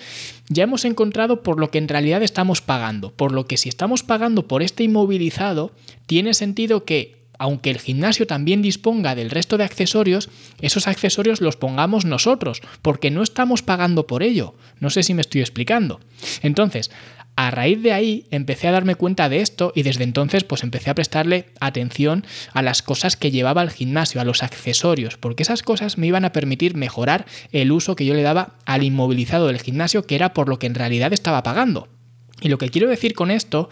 ya 0.50 0.64
hemos 0.64 0.86
encontrado 0.86 1.42
por 1.42 1.60
lo 1.60 1.72
que 1.72 1.78
en 1.78 1.88
realidad 1.88 2.24
estamos 2.24 2.62
pagando. 2.62 3.12
Por 3.12 3.32
lo 3.32 3.46
que 3.48 3.58
si 3.58 3.70
estamos 3.70 4.04
pagando 4.04 4.48
por 4.48 4.62
este 4.62 4.84
inmovilizado, 4.84 5.72
tiene 6.06 6.34
sentido 6.34 6.86
que 6.86 7.22
aunque 7.42 7.72
el 7.72 7.80
gimnasio 7.80 8.28
también 8.28 8.62
disponga 8.62 9.16
del 9.16 9.32
resto 9.32 9.58
de 9.58 9.64
accesorios, 9.64 10.30
esos 10.62 10.88
accesorios 10.88 11.42
los 11.42 11.56
pongamos 11.56 12.06
nosotros, 12.06 12.62
porque 12.84 13.10
no 13.10 13.24
estamos 13.24 13.64
pagando 13.64 14.06
por 14.06 14.22
ello. 14.22 14.54
No 14.80 14.92
sé 14.92 15.02
si 15.02 15.16
me 15.16 15.22
estoy 15.22 15.42
explicando. 15.42 16.00
Entonces, 16.44 16.92
a 17.48 17.50
raíz 17.50 17.82
de 17.82 17.92
ahí 17.92 18.28
empecé 18.30 18.68
a 18.68 18.72
darme 18.72 18.94
cuenta 18.94 19.28
de 19.28 19.42
esto 19.42 19.74
y 19.74 19.82
desde 19.82 20.04
entonces 20.04 20.44
pues 20.44 20.62
empecé 20.62 20.92
a 20.92 20.96
prestarle 20.96 21.48
atención 21.60 22.24
a 22.54 22.62
las 22.62 22.84
cosas 22.84 23.18
que 23.18 23.32
llevaba 23.32 23.62
al 23.62 23.72
gimnasio, 23.72 24.22
a 24.22 24.26
los 24.26 24.44
accesorios, 24.44 25.18
porque 25.18 25.42
esas 25.42 25.64
cosas 25.64 25.98
me 25.98 26.06
iban 26.06 26.24
a 26.24 26.34
permitir 26.34 26.76
mejorar 26.76 27.26
el 27.52 27.72
uso 27.72 27.96
que 27.96 28.06
yo 28.06 28.14
le 28.14 28.22
daba 28.22 28.54
al 28.68 28.84
inmovilizado 28.84 29.48
del 29.48 29.60
gimnasio, 29.60 30.06
que 30.06 30.14
era 30.14 30.36
por 30.36 30.50
lo 30.50 30.60
que 30.60 30.68
en 30.68 30.76
realidad 30.76 31.14
estaba 31.14 31.42
pagando. 31.42 31.88
Y 32.42 32.50
lo 32.50 32.60
que 32.60 32.70
quiero 32.70 32.88
decir 32.88 33.16
con 33.16 33.32
esto 33.32 33.70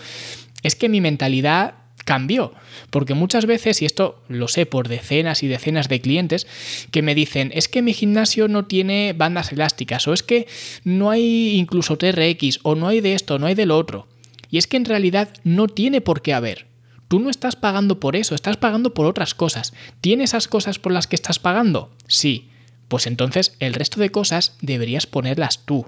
es 0.63 0.75
que 0.75 0.89
mi 0.89 0.99
mentalidad 0.99 1.75
cambió. 2.09 2.53
Porque 2.89 3.13
muchas 3.13 3.45
veces, 3.45 3.83
y 3.83 3.85
esto 3.85 4.19
lo 4.29 4.47
sé 4.47 4.65
por 4.65 4.87
decenas 4.87 5.43
y 5.43 5.47
decenas 5.47 5.89
de 5.89 6.01
clientes, 6.01 6.47
que 6.89 7.03
me 7.03 7.13
dicen, 7.13 7.51
es 7.53 7.67
que 7.67 7.83
mi 7.83 7.93
gimnasio 7.93 8.47
no 8.47 8.65
tiene 8.65 9.13
bandas 9.13 9.51
elásticas, 9.51 10.07
o 10.07 10.13
es 10.13 10.23
que 10.23 10.47
no 10.83 11.11
hay 11.11 11.55
incluso 11.55 11.99
TRX, 11.99 12.61
o 12.63 12.73
no 12.73 12.87
hay 12.87 12.99
de 12.99 13.13
esto, 13.13 13.37
no 13.37 13.45
hay 13.45 13.53
de 13.53 13.67
lo 13.67 13.77
otro. 13.77 14.07
Y 14.49 14.57
es 14.57 14.65
que 14.65 14.77
en 14.77 14.85
realidad 14.85 15.29
no 15.43 15.67
tiene 15.67 16.01
por 16.01 16.23
qué 16.23 16.33
haber. 16.33 16.65
Tú 17.09 17.19
no 17.19 17.29
estás 17.29 17.55
pagando 17.55 17.99
por 17.99 18.15
eso, 18.15 18.33
estás 18.33 18.57
pagando 18.57 18.95
por 18.95 19.05
otras 19.05 19.35
cosas. 19.35 19.73
¿Tiene 20.01 20.23
esas 20.23 20.47
cosas 20.47 20.79
por 20.79 20.91
las 20.91 21.05
que 21.05 21.15
estás 21.15 21.37
pagando? 21.37 21.91
Sí. 22.07 22.49
Pues 22.87 23.05
entonces 23.05 23.55
el 23.59 23.75
resto 23.75 23.99
de 23.99 24.09
cosas 24.09 24.57
deberías 24.61 25.05
ponerlas 25.05 25.63
tú. 25.63 25.85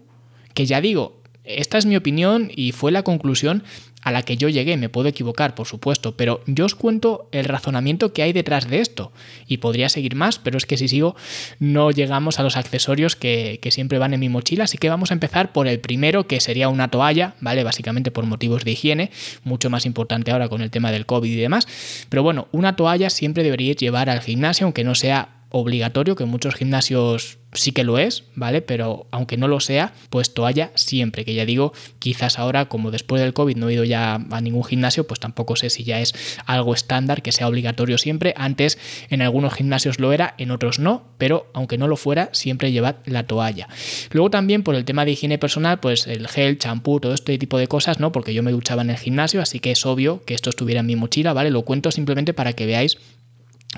Que 0.54 0.68
ya 0.68 0.82
digo, 0.82 1.20
esta 1.44 1.78
es 1.78 1.86
mi 1.86 1.96
opinión 1.96 2.52
y 2.56 2.72
fue 2.72 2.92
la 2.92 3.04
conclusión 3.04 3.64
a 4.02 4.12
la 4.12 4.24
que 4.24 4.38
yo 4.38 4.50
llegué. 4.50 4.78
Me 4.78 4.90
puedo 4.90 5.08
equivocar, 5.08 5.56
por 5.56 5.68
supuesto, 5.68 6.16
pero 6.16 6.42
yo 6.48 6.66
os 6.66 6.76
cuento 6.76 7.30
el 7.32 7.46
razonamiento 7.46 8.14
que 8.14 8.24
hay 8.24 8.34
detrás 8.34 8.70
de 8.70 8.80
esto. 8.80 9.12
Y 9.48 9.58
podría 9.58 9.90
seguir 9.90 10.16
más, 10.16 10.40
pero 10.40 10.58
es 10.58 10.66
que 10.66 10.78
si 10.78 10.88
sigo 10.88 11.16
no 11.60 11.92
llegamos 11.92 12.40
a 12.40 12.44
los 12.44 12.58
accesorios 12.58 13.16
que, 13.16 13.60
siempre 13.72 14.00
van 14.00 14.14
en 14.14 14.20
mi 14.20 14.30
mochila. 14.30 14.66
Así 14.66 14.78
que 14.78 14.90
vamos 14.90 15.12
a 15.12 15.14
empezar 15.14 15.52
por 15.54 15.68
el 15.68 15.80
primero, 15.80 16.28
que 16.28 16.40
sería 16.42 16.70
una 16.70 16.90
toalla, 16.90 17.36
¿vale? 17.42 17.64
Básicamente 17.64 18.12
por 18.12 18.26
motivos 18.26 18.64
de 18.64 18.72
higiene, 18.72 19.12
mucho 19.44 19.70
más 19.70 19.86
importante 19.86 20.32
ahora 20.32 20.50
con 20.50 20.62
el 20.62 20.72
tema 20.72 20.92
del 20.92 21.06
COVID 21.06 21.32
y 21.32 21.36
demás. 21.36 21.68
Pero 22.10 22.24
bueno, 22.24 22.48
una 22.52 22.76
toalla 22.76 23.10
siempre 23.10 23.44
deberíais 23.44 23.78
llevar 23.78 24.10
al 24.10 24.22
gimnasio, 24.22 24.66
aunque 24.66 24.84
no 24.84 24.96
sea 24.96 25.41
obligatorio, 25.52 26.16
que 26.16 26.24
en 26.24 26.30
muchos 26.30 26.56
gimnasios 26.56 27.38
sí 27.54 27.72
que 27.72 27.84
lo 27.84 27.98
es, 27.98 28.24
¿vale? 28.36 28.62
Pero 28.62 29.08
aunque 29.12 29.38
no 29.38 29.48
lo 29.48 29.60
sea, 29.60 29.94
pues 30.10 30.34
toalla 30.34 30.72
siempre, 30.76 31.26
que 31.26 31.34
ya 31.34 31.46
digo, 31.46 31.74
quizás 32.00 32.40
ahora, 32.40 32.66
como 32.70 32.92
después 32.92 33.22
del 33.22 33.34
COVID 33.34 33.58
no 33.58 33.70
he 33.70 33.74
ido 33.74 33.84
ya 33.84 34.16
a 34.16 34.42
ningún 34.42 34.64
gimnasio, 34.64 35.06
pues 35.06 35.20
tampoco 35.20 35.56
sé 35.56 35.70
si 35.70 35.84
ya 35.84 36.00
es 36.00 36.14
algo 36.46 36.74
estándar 36.74 37.22
que 37.22 37.32
sea 37.32 37.48
obligatorio 37.48 37.98
siempre. 37.98 38.34
Antes 38.38 38.78
en 39.10 39.22
algunos 39.22 39.54
gimnasios 39.54 40.00
lo 40.00 40.14
era, 40.14 40.34
en 40.38 40.52
otros 40.52 40.80
no, 40.80 41.04
pero 41.18 41.50
aunque 41.54 41.78
no 41.78 41.88
lo 41.88 41.98
fuera, 41.98 42.30
siempre 42.32 42.72
llevad 42.72 42.98
la 43.06 43.24
toalla. 43.24 43.68
Luego 44.12 44.30
también 44.30 44.64
por 44.64 44.76
el 44.76 44.86
tema 44.86 45.06
de 45.06 45.12
higiene 45.12 45.38
personal, 45.38 45.80
pues 45.80 46.08
el 46.08 46.28
gel, 46.28 46.58
champú, 46.58 47.00
todo 47.00 47.14
este 47.14 47.38
tipo 47.38 47.58
de 47.58 47.68
cosas, 47.68 48.00
¿no? 48.00 48.12
Porque 48.12 48.34
yo 48.34 48.44
me 48.44 48.52
duchaba 48.52 48.82
en 48.82 48.92
el 48.92 48.98
gimnasio, 48.98 49.42
así 49.42 49.60
que 49.60 49.72
es 49.72 49.86
obvio 49.86 50.24
que 50.24 50.34
esto 50.34 50.50
estuviera 50.50 50.80
en 50.80 50.86
mi 50.86 50.96
mochila, 50.96 51.34
¿vale? 51.34 51.52
Lo 51.52 51.64
cuento 51.64 51.92
simplemente 51.92 52.34
para 52.34 52.54
que 52.54 52.66
veáis 52.66 52.98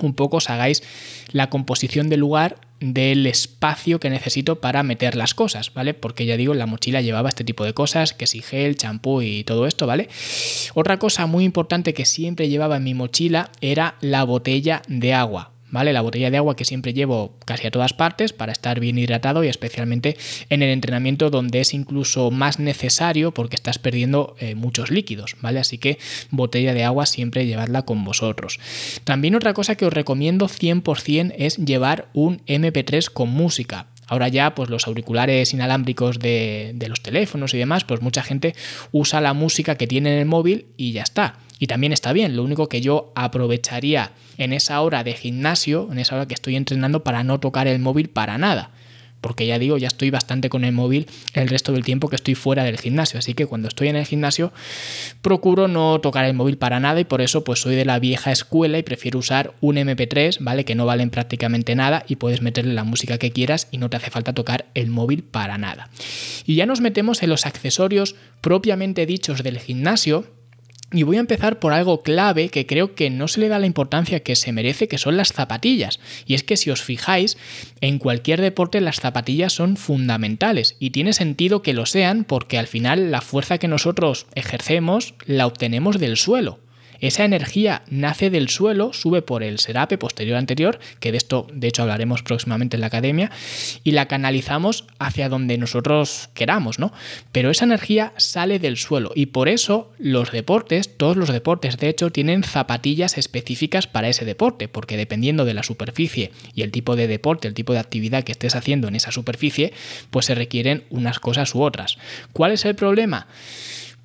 un 0.02 0.14
poco 0.14 0.38
os 0.38 0.50
hagáis 0.50 0.84
la 1.32 1.50
composición 1.50 2.10
del 2.10 2.22
lugar 2.22 2.58
del 2.80 3.26
espacio 3.28 4.00
que 4.00 4.10
necesito 4.10 4.60
para 4.60 4.84
meter 4.84 5.16
las 5.16 5.34
cosas, 5.34 5.74
¿vale? 5.74 5.94
Porque 5.94 6.26
ya 6.26 6.36
digo, 6.36 6.54
la 6.54 6.66
mochila 6.66 7.02
llevaba 7.02 7.30
este 7.30 7.46
tipo 7.46 7.64
de 7.64 7.74
cosas, 7.74 8.14
que 8.14 8.28
si 8.28 8.42
gel, 8.42 8.76
champú 8.76 9.22
y 9.22 9.44
todo 9.46 9.68
esto, 9.68 9.88
¿vale? 9.88 10.10
Otra 10.74 11.00
cosa 11.00 11.26
muy 11.26 11.46
importante 11.46 11.94
que 11.94 12.06
siempre 12.06 12.50
llevaba 12.50 12.78
en 12.78 12.84
mi 12.84 12.94
mochila 12.94 13.52
era 13.62 13.96
la 14.02 14.26
botella 14.26 14.82
de 14.88 15.14
agua, 15.14 15.53
¿vale? 15.74 15.92
La 15.92 16.02
botella 16.02 16.30
de 16.30 16.38
agua 16.38 16.56
que 16.56 16.66
siempre 16.66 16.94
llevo 16.94 17.36
casi 17.46 17.66
a 17.66 17.72
todas 17.72 17.94
partes 17.94 18.32
para 18.32 18.52
estar 18.52 18.80
bien 18.80 18.98
hidratado 19.00 19.44
y 19.44 19.48
especialmente 19.48 20.16
en 20.50 20.62
el 20.62 20.70
entrenamiento 20.70 21.32
donde 21.32 21.60
es 21.60 21.74
incluso 21.74 22.30
más 22.30 22.60
necesario 22.60 23.34
porque 23.34 23.56
estás 23.56 23.80
perdiendo 23.80 24.36
eh, 24.40 24.54
muchos 24.54 24.92
líquidos, 24.92 25.36
¿vale? 25.42 25.60
Así 25.60 25.80
que 25.80 25.98
botella 26.30 26.76
de 26.76 26.84
agua 26.84 27.08
siempre 27.08 27.48
llevadla 27.48 27.82
con 27.82 28.06
vosotros. 28.06 28.60
También 29.04 29.34
otra 29.34 29.54
cosa 29.54 29.74
que 29.76 29.88
os 29.88 29.94
recomiendo 29.94 30.48
100% 30.48 31.34
es 31.40 31.58
llevar 31.58 32.08
un 32.14 32.46
MP3 32.46 33.10
con 33.12 33.30
música. 33.30 33.88
Ahora 34.08 34.28
ya, 34.28 34.54
pues 34.54 34.70
los 34.70 34.86
auriculares 34.86 35.54
inalámbricos 35.54 36.20
de, 36.20 36.74
de, 36.76 36.88
los 36.88 37.02
teléfonos 37.02 37.54
y 37.56 37.58
demás, 37.58 37.84
pues 37.84 38.02
mucha 38.02 38.22
gente 38.22 38.54
usa 38.92 39.22
la 39.22 39.34
música 39.34 39.76
que 39.76 39.88
tiene 39.88 40.14
en 40.14 40.20
el 40.20 40.26
móvil 40.28 40.68
y 40.78 40.92
ya 40.92 41.02
está. 41.02 41.40
Y 41.64 41.68
también 41.68 41.94
está 41.94 42.12
bien, 42.12 42.36
lo 42.36 42.44
único 42.44 42.68
que 42.68 42.82
yo 42.82 43.14
aprovecharía 43.16 44.12
en 44.38 44.52
esa 44.52 44.82
hora 44.82 45.06
de 45.06 45.14
gimnasio, 45.14 45.88
en 45.94 45.98
esa 45.98 46.16
hora 46.16 46.28
que 46.28 46.34
estoy 46.34 46.58
entrenando, 46.58 47.06
para 47.06 47.24
no 47.24 47.40
tocar 47.40 47.68
el 47.68 47.80
móvil 47.80 48.10
para 48.10 48.38
nada. 48.38 48.72
porque 49.22 49.48
ya 49.48 49.58
digo, 49.60 49.78
ya 49.78 49.88
estoy 49.88 50.10
bastante 50.10 50.50
con 50.50 50.66
el 50.66 50.74
móvil 50.74 51.08
el 51.34 51.48
resto 51.48 51.72
del 51.72 51.86
tiempo 51.86 52.10
que 52.10 52.18
estoy 52.18 52.36
fuera 52.36 52.66
del 52.66 52.78
gimnasio, 52.78 53.18
así 53.18 53.34
que 53.34 53.46
cuando 53.46 53.70
estoy 53.70 53.88
en 53.88 53.96
el 53.96 54.06
gimnasio 54.06 54.52
procuro 55.22 55.70
no 55.70 56.02
tocar 56.02 56.26
el 56.26 56.34
móvil 56.34 56.58
para 56.58 56.82
nada 56.82 57.00
y 57.00 57.06
por 57.06 57.22
eso 57.22 57.46
pues 57.46 57.62
soy 57.62 57.78
de 57.78 57.86
la 57.86 57.98
vieja 57.98 58.34
escuela 58.34 58.78
y 58.78 58.84
prefiero 58.84 59.20
usar 59.20 59.54
un 59.62 59.78
MP3, 59.78 60.40
¿vale? 60.42 60.66
Que 60.66 60.76
no 60.76 60.86
valen 60.86 61.12
prácticamente 61.12 61.76
nada 61.76 62.04
y 62.10 62.18
puedes 62.18 62.42
meterle 62.42 62.74
la 62.74 62.84
música 62.84 63.18
que 63.18 63.32
quieras 63.32 63.70
y 63.72 63.78
no 63.78 63.90
te 63.90 63.96
hace 63.96 64.12
falta 64.12 64.34
tocar 64.34 64.66
el 64.74 64.90
móvil 64.90 65.24
para 65.24 65.58
nada. 65.58 65.90
Y 66.46 66.56
ya 66.56 66.66
nos 66.66 66.82
metemos 66.82 67.24
en 67.24 67.30
los 67.30 67.46
accesorios 67.46 68.16
propiamente 68.42 69.06
dichos 69.06 69.44
del 69.44 69.60
gimnasio 69.60 70.43
y 70.94 71.04
voy 71.04 71.18
a 71.18 71.22
empezar 71.22 71.60
por 71.60 71.74
algo 71.74 72.02
clave 72.02 72.50
que 72.50 72.66
creo 72.66 72.96
que 72.96 73.10
no 73.10 73.28
se 73.28 73.40
le 73.40 73.48
da 73.48 73.60
la 73.60 73.66
importancia 73.66 74.22
que 74.22 74.36
se 74.36 74.52
merece, 74.52 74.88
que 74.88 74.98
son 74.98 75.18
las 75.18 75.34
zapatillas. 75.34 76.00
Y 76.26 76.36
es 76.36 76.44
que 76.44 76.58
si 76.58 76.70
os 76.70 76.82
fijáis, 76.82 77.38
en 77.82 78.00
cualquier 78.00 78.40
deporte 78.40 78.80
las 78.82 79.00
zapatillas 79.00 79.54
son 79.54 79.78
fundamentales 79.78 80.76
y 80.80 80.92
tiene 80.92 81.14
sentido 81.14 81.62
que 81.62 81.74
lo 81.74 81.86
sean 81.86 82.24
porque 82.24 82.58
al 82.58 82.68
final 82.68 83.12
la 83.12 83.22
fuerza 83.22 83.58
que 83.58 83.68
nosotros 83.68 84.28
ejercemos 84.36 85.16
la 85.26 85.48
obtenemos 85.48 86.00
del 86.00 86.18
suelo. 86.18 86.63
Esa 87.04 87.26
energía 87.26 87.82
nace 87.90 88.30
del 88.30 88.48
suelo, 88.48 88.94
sube 88.94 89.22
por 89.22 89.44
el 89.44 89.60
serape 89.60 89.98
posterior 89.98 90.38
anterior, 90.38 90.80
que 91.02 91.12
de 91.12 91.18
esto 91.18 91.48
de 91.52 91.68
hecho 91.68 91.82
hablaremos 91.82 92.24
próximamente 92.24 92.78
en 92.78 92.80
la 92.80 92.88
academia, 92.88 93.30
y 93.84 93.92
la 93.92 94.08
canalizamos 94.08 94.86
hacia 95.00 95.28
donde 95.28 95.58
nosotros 95.58 96.30
queramos, 96.34 96.80
¿no? 96.80 96.94
Pero 97.34 97.50
esa 97.50 97.66
energía 97.66 98.14
sale 98.16 98.58
del 98.58 98.78
suelo 98.78 99.12
y 99.16 99.26
por 99.26 99.50
eso 99.50 99.92
los 100.00 100.32
deportes, 100.32 100.96
todos 100.96 101.18
los 101.18 101.28
deportes 101.28 101.76
de 101.76 101.90
hecho, 101.90 102.10
tienen 102.10 102.42
zapatillas 102.42 103.18
específicas 103.18 103.86
para 103.86 104.08
ese 104.08 104.24
deporte, 104.24 104.70
porque 104.70 104.96
dependiendo 104.96 105.44
de 105.44 105.56
la 105.56 105.64
superficie 105.64 106.32
y 106.56 106.62
el 106.62 106.72
tipo 106.72 106.96
de 106.96 107.08
deporte, 107.08 107.50
el 107.50 107.54
tipo 107.54 107.74
de 107.74 107.80
actividad 107.80 108.24
que 108.24 108.32
estés 108.32 108.56
haciendo 108.56 108.88
en 108.88 108.96
esa 108.96 109.12
superficie, 109.12 109.74
pues 110.10 110.28
se 110.28 110.36
requieren 110.36 110.86
unas 110.90 111.20
cosas 111.20 111.54
u 111.54 111.64
otras. 111.64 111.98
¿Cuál 112.32 112.54
es 112.54 112.64
el 112.64 112.76
problema? 112.76 113.28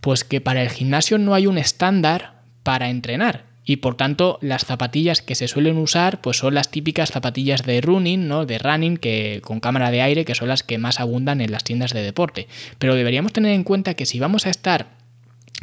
Pues 0.01 0.25
que 0.25 0.41
para 0.41 0.63
el 0.63 0.71
gimnasio 0.71 1.19
no 1.19 1.35
hay 1.35 1.47
un 1.47 1.59
estándar 1.59 2.38
para 2.69 2.91
entrenar. 2.91 3.47
Y 3.65 3.77
por 3.77 3.97
tanto, 3.97 4.39
las 4.43 4.67
zapatillas 4.67 5.23
que 5.23 5.35
se 5.35 5.49
suelen 5.49 5.79
usar, 5.79 6.21
pues 6.21 6.37
son 6.37 6.53
las 6.53 6.71
típicas 6.71 7.11
zapatillas 7.11 7.63
de 7.63 7.81
running, 7.81 8.29
¿no? 8.29 8.45
De 8.45 8.59
running, 8.59 8.99
que 8.99 9.41
con 9.43 9.59
cámara 9.59 9.91
de 9.91 10.03
aire, 10.03 10.27
que 10.27 10.35
son 10.35 10.49
las 10.49 10.63
que 10.63 10.77
más 10.77 11.01
abundan 11.01 11.41
en 11.41 11.51
las 11.51 11.65
tiendas 11.65 11.95
de 11.95 12.03
deporte. 12.03 12.47
Pero 12.79 12.95
deberíamos 12.95 13.33
tener 13.33 13.53
en 13.53 13.65
cuenta 13.65 13.95
que 13.95 14.05
si 14.05 14.21
vamos 14.21 14.45
a 14.45 14.51
estar 14.51 14.91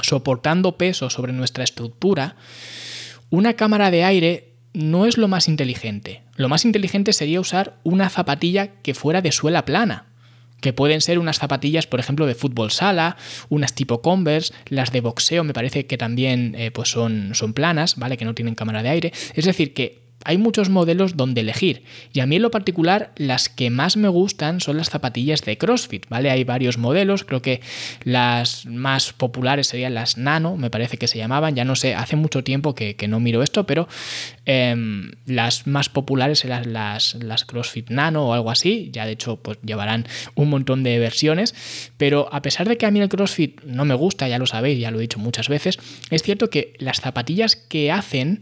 soportando 0.01 0.79
peso 0.79 1.12
sobre 1.12 1.31
nuestra 1.31 1.63
estructura, 1.63 2.38
una 3.29 3.53
cámara 3.53 3.91
de 3.91 4.03
aire 4.03 4.53
no 4.74 5.05
es 5.05 5.19
lo 5.19 5.27
más 5.27 5.47
inteligente. 5.47 6.24
Lo 6.38 6.50
más 6.50 6.65
inteligente 6.65 7.13
sería 7.13 7.39
usar 7.39 7.75
una 7.83 8.09
zapatilla 8.09 8.81
que 8.81 8.95
fuera 8.95 9.21
de 9.21 9.31
suela 9.31 9.63
plana 9.63 10.05
que 10.62 10.74
pueden 10.74 11.01
ser 11.01 11.19
unas 11.19 11.38
zapatillas, 11.38 11.88
por 11.88 12.00
ejemplo, 12.00 12.25
de 12.25 12.35
fútbol 12.35 12.71
sala, 12.71 13.17
unas 13.50 13.74
tipo 13.74 14.01
Converse, 14.01 14.53
las 14.67 14.91
de 14.91 15.01
boxeo 15.01 15.43
me 15.43 15.53
parece 15.53 15.85
que 15.85 15.97
también 15.97 16.55
eh, 16.57 16.71
pues 16.71 16.89
son, 16.89 17.31
son 17.33 17.53
planas, 17.53 17.97
¿vale? 17.97 18.17
Que 18.17 18.25
no 18.25 18.33
tienen 18.33 18.55
cámara 18.55 18.81
de 18.81 18.89
aire. 18.89 19.13
Es 19.35 19.45
decir, 19.45 19.74
que 19.74 20.04
hay 20.25 20.38
muchos 20.38 20.70
modelos 20.70 21.15
donde 21.15 21.41
elegir 21.41 21.84
y 22.12 22.20
a 22.20 22.25
mí 22.25 22.36
en 22.36 22.41
lo 22.41 22.51
particular 22.51 23.12
las 23.15 23.48
que 23.48 23.70
más 23.70 23.96
me 23.96 24.08
gustan 24.10 24.60
son 24.60 24.77
las 24.77 24.89
zapatillas 24.89 25.41
de 25.41 25.58
CrossFit, 25.58 26.08
¿vale? 26.10 26.32
Hay 26.32 26.44
varios 26.44 26.77
modelos, 26.77 27.24
creo 27.24 27.41
que 27.41 27.62
las 28.03 28.65
más 28.65 29.13
populares 29.13 29.67
serían 29.67 29.94
las 29.94 30.17
Nano, 30.17 30.58
me 30.58 30.70
parece 30.70 30.98
que 30.98 31.08
se 31.08 31.17
llamaban, 31.17 31.55
ya 31.55 31.63
no 31.63 31.75
sé, 31.75 31.94
hace 31.94 32.15
mucho 32.15 32.44
tiempo 32.44 32.74
que, 32.74 32.96
no 33.05 33.20
miro 33.20 33.44
esto, 33.44 33.67
pero 33.67 33.88
em, 34.46 35.12
las 35.27 35.67
más 35.67 35.89
populares 35.89 36.44
eran 36.44 36.74
las, 36.74 37.13
las 37.15 37.46
CrossFit 37.46 37.91
Nano 37.91 38.29
o 38.29 38.34
algo 38.34 38.50
así, 38.50 38.89
ya 38.91 39.05
de 39.05 39.12
hecho 39.12 39.38
pues 39.38 39.60
llevarán 39.63 40.08
un 40.34 40.50
montón 40.50 40.82
de 40.82 40.98
versiones, 40.98 41.53
pero 41.98 42.27
a 42.34 42.41
pesar 42.41 42.67
de 42.67 42.77
que 42.77 42.88
a 42.88 42.91
mí 42.91 43.00
el 43.00 43.10
CrossFit 43.10 43.62
no 43.63 43.86
me 43.86 43.94
gusta, 43.94 44.27
ya 44.27 44.39
lo 44.39 44.48
sabéis, 44.48 44.79
ya 44.79 44.89
lo 44.89 44.98
he 44.98 45.01
dicho 45.01 45.20
muchas 45.20 45.50
veces, 45.50 45.77
es 46.10 46.24
cierto 46.24 46.50
que 46.50 46.74
las 46.79 47.00
zapatillas 47.00 47.55
que 47.55 47.91
hacen 47.91 48.39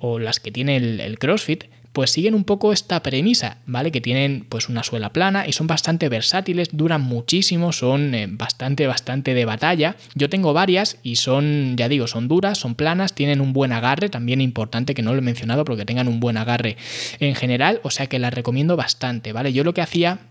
o 0.00 0.18
las 0.18 0.40
que 0.40 0.50
tiene 0.50 0.76
el, 0.76 1.18
CrossFit, 1.18 1.64
pues 1.92 2.10
siguen 2.10 2.34
un 2.34 2.44
poco 2.44 2.72
esta 2.72 3.02
premisa, 3.02 3.58
¿vale? 3.66 3.90
Que 3.90 4.00
tienen 4.00 4.46
pues 4.48 4.68
una 4.68 4.82
suela 4.82 5.12
plana 5.12 5.46
y 5.46 5.52
son 5.52 5.66
bastante 5.66 6.08
versátiles, 6.08 6.68
duran 6.72 7.02
muchísimo, 7.02 7.72
son 7.72 8.14
eh, 8.14 8.28
bastante, 8.30 8.86
bastante 8.86 9.34
de 9.34 9.44
batalla. 9.44 9.96
Yo 10.14 10.30
tengo 10.30 10.52
varias 10.52 10.98
y 11.02 11.16
son, 11.16 11.76
ya 11.76 11.88
digo, 11.88 12.06
son 12.06 12.28
duras, 12.28 12.58
son 12.58 12.76
planas, 12.76 13.14
tienen 13.14 13.40
un 13.40 13.52
buen 13.52 13.72
agarre, 13.72 14.08
también 14.08 14.40
importante 14.40 14.94
que 14.94 15.02
no 15.02 15.12
lo 15.12 15.18
he 15.18 15.22
mencionado 15.22 15.64
porque 15.64 15.84
tengan 15.84 16.08
un 16.08 16.20
buen 16.20 16.36
agarre 16.36 16.76
en 17.18 17.34
general, 17.34 17.80
o 17.82 17.90
sea 17.90 18.06
que 18.06 18.18
las 18.18 18.32
recomiendo 18.32 18.76
bastante, 18.76 19.32
¿vale? 19.32 19.52
Yo 19.52 19.64
lo 19.64 19.74
que 19.74 19.82
hacía 19.82 20.29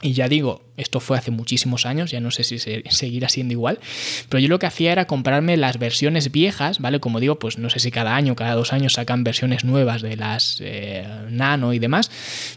y 0.00 0.12
ya 0.12 0.28
digo, 0.28 0.62
esto 0.76 1.00
fue 1.00 1.18
hace 1.18 1.32
muchísimos 1.32 1.84
años, 1.84 2.12
ya 2.12 2.20
no 2.20 2.30
sé 2.30 2.44
si 2.44 2.58
seguirá 2.58 3.28
siendo 3.28 3.52
igual, 3.52 3.80
pero 4.28 4.38
yo 4.38 4.48
lo 4.48 4.60
que 4.60 4.66
hacía 4.66 4.92
era 4.92 5.06
comprarme 5.06 5.56
las 5.56 5.78
versiones 5.78 6.30
viejas, 6.30 6.78
¿vale? 6.78 7.00
Como 7.00 7.18
digo, 7.18 7.40
pues 7.40 7.58
no 7.58 7.68
sé 7.68 7.80
si 7.80 7.90
cada 7.90 8.14
año, 8.14 8.36
cada 8.36 8.54
dos 8.54 8.72
años 8.72 8.92
sacan 8.92 9.24
versiones 9.24 9.64
nuevas 9.64 10.00
de 10.00 10.16
las 10.16 10.58
eh, 10.60 11.04
Nano 11.30 11.72
y 11.72 11.80
demás, 11.80 12.12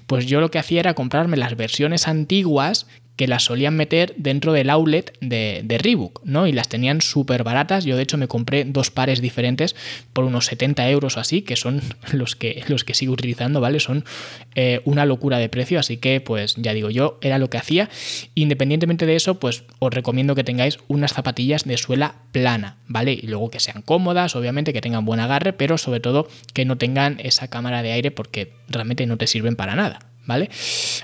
pues 0.06 0.28
yo 0.28 0.40
lo 0.40 0.52
que 0.52 0.60
hacía 0.60 0.82
era 0.82 0.94
comprarme 0.94 1.36
las 1.36 1.56
versiones 1.56 2.08
antiguas 2.08 2.86
que 3.22 3.28
las 3.28 3.44
solían 3.44 3.76
meter 3.76 4.16
dentro 4.18 4.52
del 4.52 4.72
outlet 4.72 5.16
de, 5.22 5.62
de 5.64 5.78
Reebok, 5.78 6.24
¿no? 6.24 6.48
Y 6.48 6.54
las 6.54 6.70
tenían 6.70 7.02
súper 7.02 7.44
baratas. 7.44 7.86
Yo, 7.86 7.96
de 7.96 8.02
hecho, 8.02 8.18
me 8.18 8.28
compré 8.28 8.66
dos 8.66 8.90
pares 8.90 9.22
diferentes 9.22 9.76
por 10.12 10.24
unos 10.24 10.48
70 10.48 10.90
euros 10.90 11.18
o 11.18 11.20
así, 11.20 11.44
que 11.44 11.56
son 11.56 11.84
los 12.14 12.36
que, 12.36 12.64
los 12.68 12.84
que 12.84 12.96
sigo 12.96 13.14
utilizando, 13.14 13.62
¿vale? 13.62 13.80
Son 13.80 14.06
eh, 14.56 14.82
una 14.86 15.06
locura 15.06 15.38
de 15.38 15.50
precio, 15.50 15.80
así 15.80 15.98
que, 15.98 16.20
pues, 16.20 16.56
ya 16.58 16.74
digo, 16.74 16.90
yo 16.90 17.20
era 17.22 17.38
lo 17.38 17.48
que 17.52 17.60
hacía. 17.60 17.92
Independientemente 18.34 19.06
de 19.06 19.16
eso, 19.16 19.40
pues, 19.40 19.66
os 19.78 19.94
recomiendo 19.94 20.34
que 20.34 20.44
tengáis 20.44 20.80
unas 20.88 21.14
zapatillas 21.14 21.64
de 21.66 21.78
suela 21.78 22.16
plana, 22.32 22.78
¿vale? 22.88 23.14
Y 23.14 23.28
luego 23.28 23.52
que 23.52 23.60
sean 23.60 23.84
cómodas, 23.84 24.36
obviamente, 24.36 24.74
que 24.74 24.82
tengan 24.82 25.06
buen 25.06 25.20
agarre, 25.20 25.54
pero 25.54 25.78
sobre 25.78 26.00
todo 26.00 26.28
que 26.56 26.66
no 26.66 26.80
tengan 26.80 27.20
esa 27.20 27.50
cámara 27.50 27.84
de 27.84 27.92
aire 27.92 28.10
porque 28.10 28.54
realmente 28.68 29.06
no 29.06 29.18
te 29.18 29.28
sirven 29.28 29.56
para 29.56 29.76
nada. 29.76 30.11
¿Vale? 30.26 30.50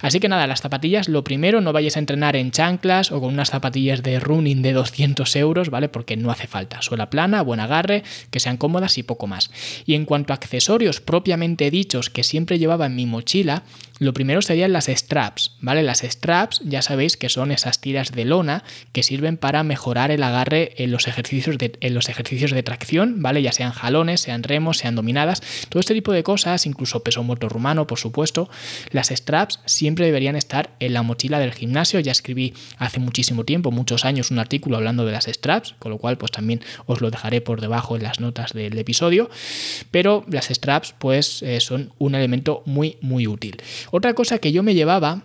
Así 0.02 0.20
que 0.20 0.30
nada, 0.30 0.48
las 0.48 0.62
zapatillas, 0.62 1.10
lo 1.10 1.24
primero, 1.24 1.62
no 1.62 1.74
vayáis 1.74 1.96
a 1.96 2.00
entrenar 2.00 2.36
en 2.36 2.52
chanclas 2.52 3.12
o 3.12 3.20
con 3.20 3.34
unas 3.34 3.50
zapatillas 3.50 4.04
de 4.04 4.20
running 4.20 4.62
de 4.62 4.74
200 4.74 5.36
euros, 5.36 5.70
¿vale? 5.70 5.90
Porque 5.90 6.18
no 6.18 6.32
hace 6.32 6.48
falta. 6.48 6.82
Suela 6.82 7.10
plana, 7.10 7.42
buen 7.42 7.60
agarre, 7.60 8.04
que 8.32 8.40
sean 8.40 8.58
cómodas 8.58 8.98
y 8.98 9.04
poco 9.04 9.28
más. 9.28 9.52
Y 9.86 9.96
en 9.96 10.06
cuanto 10.06 10.34
a 10.34 10.36
accesorios 10.36 11.02
propiamente 11.02 11.72
dichos 11.72 12.10
que 12.10 12.24
siempre 12.24 12.60
llevaba 12.60 12.86
en 12.86 12.96
mi 12.96 13.06
mochila, 13.06 13.64
lo 14.00 14.14
primero 14.14 14.42
serían 14.42 14.74
las 14.74 14.86
straps, 14.86 15.54
¿vale? 15.60 15.84
Las 15.84 16.00
straps 16.00 16.62
ya 16.64 16.82
sabéis 16.82 17.18
que 17.18 17.30
son 17.30 17.52
esas 17.52 17.82
tiras 17.82 18.12
de 18.12 18.26
lona 18.26 18.64
que 18.92 19.04
sirven 19.04 19.38
para 19.38 19.64
mejorar 19.64 20.12
el 20.12 20.24
agarre 20.24 20.74
en 20.78 20.92
los 20.92 21.08
ejercicios 21.08 21.58
de, 21.58 21.78
en 21.82 21.94
los 21.94 22.10
ejercicios 22.10 22.52
de 22.52 22.64
tracción, 22.64 23.22
¿vale? 23.22 23.42
Ya 23.42 23.52
sean 23.52 23.72
jalones, 23.72 24.22
sean 24.22 24.44
remos, 24.44 24.78
sean 24.78 24.96
dominadas, 24.96 25.42
todo 25.70 25.80
este 25.80 25.94
tipo 25.94 26.12
de 26.12 26.24
cosas, 26.24 26.66
incluso 26.66 27.04
peso 27.04 27.24
muerto 27.24 27.50
rumano, 27.50 27.88
por 27.88 28.00
supuesto. 28.00 28.50
Las 28.92 29.08
straps 29.10 29.60
siempre 29.66 30.06
deberían 30.06 30.36
estar 30.36 30.72
en 30.80 30.94
la 30.94 31.02
mochila 31.04 31.40
del 31.40 31.54
gimnasio. 31.54 32.00
Ya 32.00 32.12
escribí 32.12 32.54
hace 32.78 33.00
muchísimo 33.00 33.44
tiempo, 33.46 33.72
muchos 33.72 34.06
años, 34.06 34.32
un 34.32 34.40
artículo 34.40 34.78
hablando 34.78 35.06
de 35.06 35.12
las 35.12 35.26
straps, 35.26 35.76
con 35.80 35.92
lo 35.92 35.98
cual 35.98 36.18
pues 36.18 36.32
también 36.32 36.62
os 36.86 37.02
lo 37.02 37.10
dejaré 37.10 37.42
por 37.42 37.62
debajo 37.62 37.96
en 37.96 38.04
las 38.04 38.20
notas 38.20 38.54
del 38.54 38.78
episodio. 38.78 39.30
Pero 39.92 40.26
las 40.30 40.48
straps 40.48 40.94
pues 40.98 41.42
eh, 41.42 41.60
son 41.60 41.94
un 41.98 42.16
elemento 42.16 42.62
muy 42.66 42.98
muy 43.02 43.28
útil. 43.28 43.58
Otra 43.92 44.14
cosa 44.14 44.40
que 44.40 44.52
yo 44.52 44.64
me 44.64 44.74
llevaba 44.74 45.24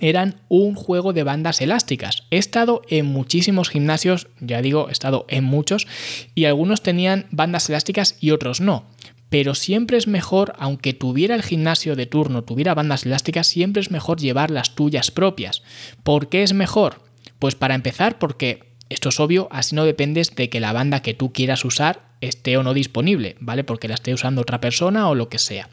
eran 0.00 0.40
un 0.48 0.74
juego 0.74 1.12
de 1.12 1.22
bandas 1.22 1.60
elásticas. 1.60 2.24
He 2.30 2.38
estado 2.38 2.82
en 2.88 3.06
muchísimos 3.06 3.70
gimnasios, 3.70 4.26
ya 4.40 4.60
digo, 4.60 4.88
he 4.88 4.92
estado 4.92 5.26
en 5.28 5.44
muchos, 5.44 5.86
y 6.34 6.44
algunos 6.46 6.82
tenían 6.82 7.26
bandas 7.30 7.68
elásticas 7.68 8.16
y 8.20 8.32
otros 8.32 8.60
no. 8.60 8.90
Pero 9.28 9.54
siempre 9.54 9.96
es 9.96 10.08
mejor, 10.08 10.54
aunque 10.58 10.92
tuviera 10.92 11.36
el 11.36 11.42
gimnasio 11.42 11.94
de 11.94 12.06
turno, 12.06 12.42
tuviera 12.42 12.74
bandas 12.74 13.06
elásticas, 13.06 13.46
siempre 13.46 13.80
es 13.80 13.90
mejor 13.90 14.18
llevar 14.18 14.50
las 14.50 14.74
tuyas 14.74 15.10
propias. 15.10 15.62
¿Por 16.02 16.28
qué 16.28 16.42
es 16.42 16.52
mejor? 16.52 17.00
Pues 17.38 17.54
para 17.54 17.74
empezar, 17.74 18.18
porque 18.18 18.74
esto 18.88 19.08
es 19.08 19.20
obvio, 19.20 19.48
así 19.50 19.74
no 19.74 19.84
dependes 19.84 20.34
de 20.34 20.50
que 20.50 20.60
la 20.60 20.72
banda 20.72 21.00
que 21.00 21.14
tú 21.14 21.32
quieras 21.32 21.64
usar 21.64 22.12
esté 22.20 22.56
o 22.56 22.62
no 22.62 22.74
disponible, 22.74 23.36
¿vale? 23.40 23.64
Porque 23.64 23.88
la 23.88 23.94
esté 23.94 24.12
usando 24.12 24.42
otra 24.42 24.60
persona 24.60 25.08
o 25.08 25.14
lo 25.14 25.28
que 25.28 25.38
sea. 25.38 25.68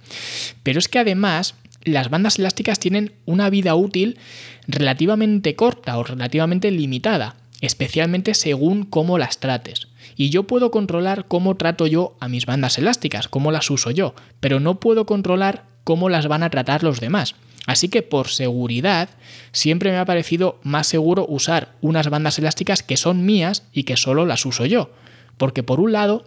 Pero 0.63 0.79
es 0.79 0.87
que 0.87 0.99
además 0.99 1.55
las 1.83 2.09
bandas 2.09 2.39
elásticas 2.39 2.79
tienen 2.79 3.13
una 3.25 3.49
vida 3.49 3.75
útil 3.75 4.17
relativamente 4.67 5.55
corta 5.55 5.97
o 5.97 6.03
relativamente 6.03 6.71
limitada, 6.71 7.37
especialmente 7.61 8.33
según 8.33 8.83
cómo 8.83 9.17
las 9.17 9.39
trates. 9.39 9.87
Y 10.15 10.29
yo 10.29 10.43
puedo 10.43 10.71
controlar 10.71 11.27
cómo 11.27 11.55
trato 11.55 11.87
yo 11.87 12.17
a 12.19 12.27
mis 12.27 12.45
bandas 12.45 12.77
elásticas, 12.77 13.27
cómo 13.27 13.51
las 13.51 13.69
uso 13.69 13.91
yo, 13.91 14.15
pero 14.39 14.59
no 14.59 14.79
puedo 14.79 15.05
controlar 15.05 15.65
cómo 15.83 16.09
las 16.09 16.27
van 16.27 16.43
a 16.43 16.49
tratar 16.49 16.83
los 16.83 16.99
demás. 16.99 17.35
Así 17.65 17.87
que 17.87 18.01
por 18.01 18.29
seguridad, 18.29 19.09
siempre 19.51 19.91
me 19.91 19.97
ha 19.97 20.05
parecido 20.05 20.59
más 20.63 20.87
seguro 20.87 21.25
usar 21.29 21.75
unas 21.81 22.09
bandas 22.09 22.39
elásticas 22.39 22.83
que 22.83 22.97
son 22.97 23.25
mías 23.25 23.63
y 23.71 23.83
que 23.83 23.97
solo 23.97 24.25
las 24.25 24.45
uso 24.45 24.65
yo. 24.65 24.91
Porque 25.37 25.63
por 25.63 25.79
un 25.79 25.91
lado, 25.91 26.25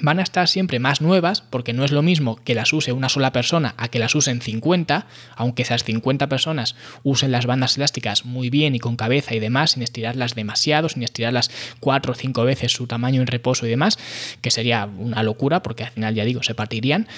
van 0.00 0.18
a 0.18 0.22
estar 0.22 0.48
siempre 0.48 0.78
más 0.78 1.00
nuevas, 1.00 1.42
porque 1.42 1.72
no 1.72 1.84
es 1.84 1.92
lo 1.92 2.02
mismo 2.02 2.36
que 2.36 2.54
las 2.54 2.72
use 2.72 2.92
una 2.92 3.08
sola 3.08 3.32
persona 3.32 3.74
a 3.76 3.88
que 3.88 3.98
las 3.98 4.14
usen 4.14 4.40
50, 4.40 5.06
aunque 5.36 5.62
esas 5.62 5.84
50 5.84 6.28
personas 6.28 6.76
usen 7.02 7.32
las 7.32 7.46
bandas 7.46 7.76
elásticas 7.76 8.24
muy 8.24 8.50
bien 8.50 8.74
y 8.74 8.78
con 8.78 8.96
cabeza 8.96 9.34
y 9.34 9.40
demás, 9.40 9.72
sin 9.72 9.82
estirarlas 9.82 10.34
demasiado, 10.34 10.88
sin 10.88 11.02
estirarlas 11.02 11.50
4 11.80 12.12
o 12.12 12.14
5 12.14 12.44
veces 12.44 12.72
su 12.72 12.86
tamaño 12.86 13.20
en 13.20 13.26
reposo 13.26 13.66
y 13.66 13.70
demás, 13.70 13.98
que 14.40 14.50
sería 14.50 14.86
una 14.86 15.22
locura, 15.22 15.62
porque 15.62 15.84
al 15.84 15.90
final 15.90 16.14
ya 16.14 16.24
digo, 16.24 16.42
se 16.42 16.54
partirían, 16.54 17.08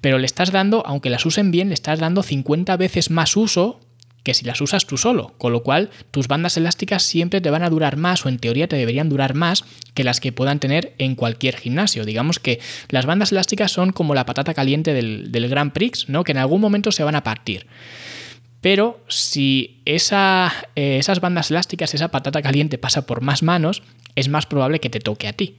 pero 0.00 0.18
le 0.18 0.26
estás 0.26 0.52
dando, 0.52 0.82
aunque 0.86 1.10
las 1.10 1.26
usen 1.26 1.50
bien, 1.50 1.68
le 1.68 1.74
estás 1.74 1.98
dando 1.98 2.22
50 2.22 2.76
veces 2.76 3.10
más 3.10 3.36
uso 3.36 3.80
que 4.22 4.34
si 4.34 4.44
las 4.44 4.60
usas 4.60 4.86
tú 4.86 4.96
solo, 4.96 5.34
con 5.38 5.52
lo 5.52 5.62
cual 5.62 5.90
tus 6.10 6.28
bandas 6.28 6.56
elásticas 6.56 7.02
siempre 7.02 7.40
te 7.40 7.50
van 7.50 7.62
a 7.62 7.70
durar 7.70 7.96
más 7.96 8.24
o 8.24 8.28
en 8.28 8.38
teoría 8.38 8.68
te 8.68 8.76
deberían 8.76 9.08
durar 9.08 9.34
más 9.34 9.64
que 9.94 10.04
las 10.04 10.20
que 10.20 10.32
puedan 10.32 10.60
tener 10.60 10.94
en 10.98 11.14
cualquier 11.14 11.56
gimnasio. 11.56 12.04
Digamos 12.04 12.38
que 12.38 12.60
las 12.88 13.06
bandas 13.06 13.32
elásticas 13.32 13.72
son 13.72 13.92
como 13.92 14.14
la 14.14 14.26
patata 14.26 14.54
caliente 14.54 14.94
del, 14.94 15.32
del 15.32 15.48
Grand 15.48 15.72
Prix, 15.72 16.08
¿no? 16.08 16.24
que 16.24 16.32
en 16.32 16.38
algún 16.38 16.60
momento 16.60 16.92
se 16.92 17.04
van 17.04 17.16
a 17.16 17.24
partir. 17.24 17.66
Pero 18.62 19.04
si 19.08 19.82
esa, 19.86 20.52
eh, 20.76 20.98
esas 20.98 21.20
bandas 21.20 21.50
elásticas, 21.50 21.94
esa 21.94 22.12
patata 22.12 22.40
caliente 22.42 22.78
pasa 22.78 23.06
por 23.06 23.20
más 23.20 23.42
manos, 23.42 23.82
es 24.14 24.28
más 24.28 24.46
probable 24.46 24.78
que 24.78 24.88
te 24.88 25.00
toque 25.00 25.26
a 25.26 25.32
ti, 25.32 25.56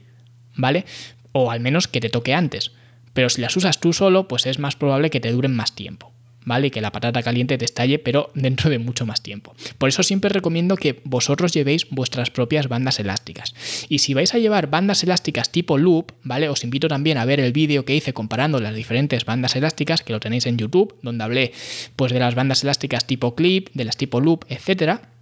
¿vale? 0.56 0.86
O 1.32 1.50
al 1.50 1.60
menos 1.60 1.86
que 1.86 2.00
te 2.00 2.08
toque 2.08 2.32
antes. 2.32 2.72
Pero 3.12 3.28
si 3.28 3.42
las 3.42 3.56
usas 3.58 3.78
tú 3.78 3.92
solo, 3.92 4.26
pues 4.26 4.46
es 4.46 4.58
más 4.58 4.74
probable 4.74 5.10
que 5.10 5.20
te 5.20 5.32
duren 5.32 5.54
más 5.54 5.74
tiempo. 5.74 6.14
¿Vale? 6.44 6.70
Que 6.70 6.80
la 6.80 6.92
patata 6.92 7.22
caliente 7.22 7.58
te 7.58 7.64
estalle, 7.64 7.98
pero 7.98 8.30
dentro 8.34 8.70
de 8.70 8.78
mucho 8.78 9.06
más 9.06 9.22
tiempo. 9.22 9.54
Por 9.78 9.88
eso 9.88 10.02
siempre 10.02 10.30
recomiendo 10.30 10.76
que 10.76 11.00
vosotros 11.04 11.52
llevéis 11.52 11.86
vuestras 11.90 12.30
propias 12.30 12.68
bandas 12.68 13.00
elásticas. 13.00 13.54
Y 13.88 13.98
si 13.98 14.14
vais 14.14 14.34
a 14.34 14.38
llevar 14.38 14.68
bandas 14.68 15.02
elásticas 15.02 15.50
tipo 15.50 15.78
loop, 15.78 16.12
¿vale? 16.22 16.48
Os 16.48 16.64
invito 16.64 16.88
también 16.88 17.18
a 17.18 17.24
ver 17.24 17.40
el 17.40 17.52
vídeo 17.52 17.84
que 17.84 17.96
hice 17.96 18.12
comparando 18.12 18.60
las 18.60 18.74
diferentes 18.74 19.24
bandas 19.24 19.56
elásticas, 19.56 20.02
que 20.02 20.12
lo 20.12 20.20
tenéis 20.20 20.46
en 20.46 20.58
YouTube, 20.58 20.94
donde 21.02 21.24
hablé 21.24 21.52
pues 21.96 22.12
de 22.12 22.20
las 22.20 22.34
bandas 22.34 22.62
elásticas 22.62 23.06
tipo 23.06 23.34
clip, 23.34 23.68
de 23.74 23.84
las 23.84 23.96
tipo 23.96 24.20
loop, 24.20 24.44
etcétera 24.48 25.13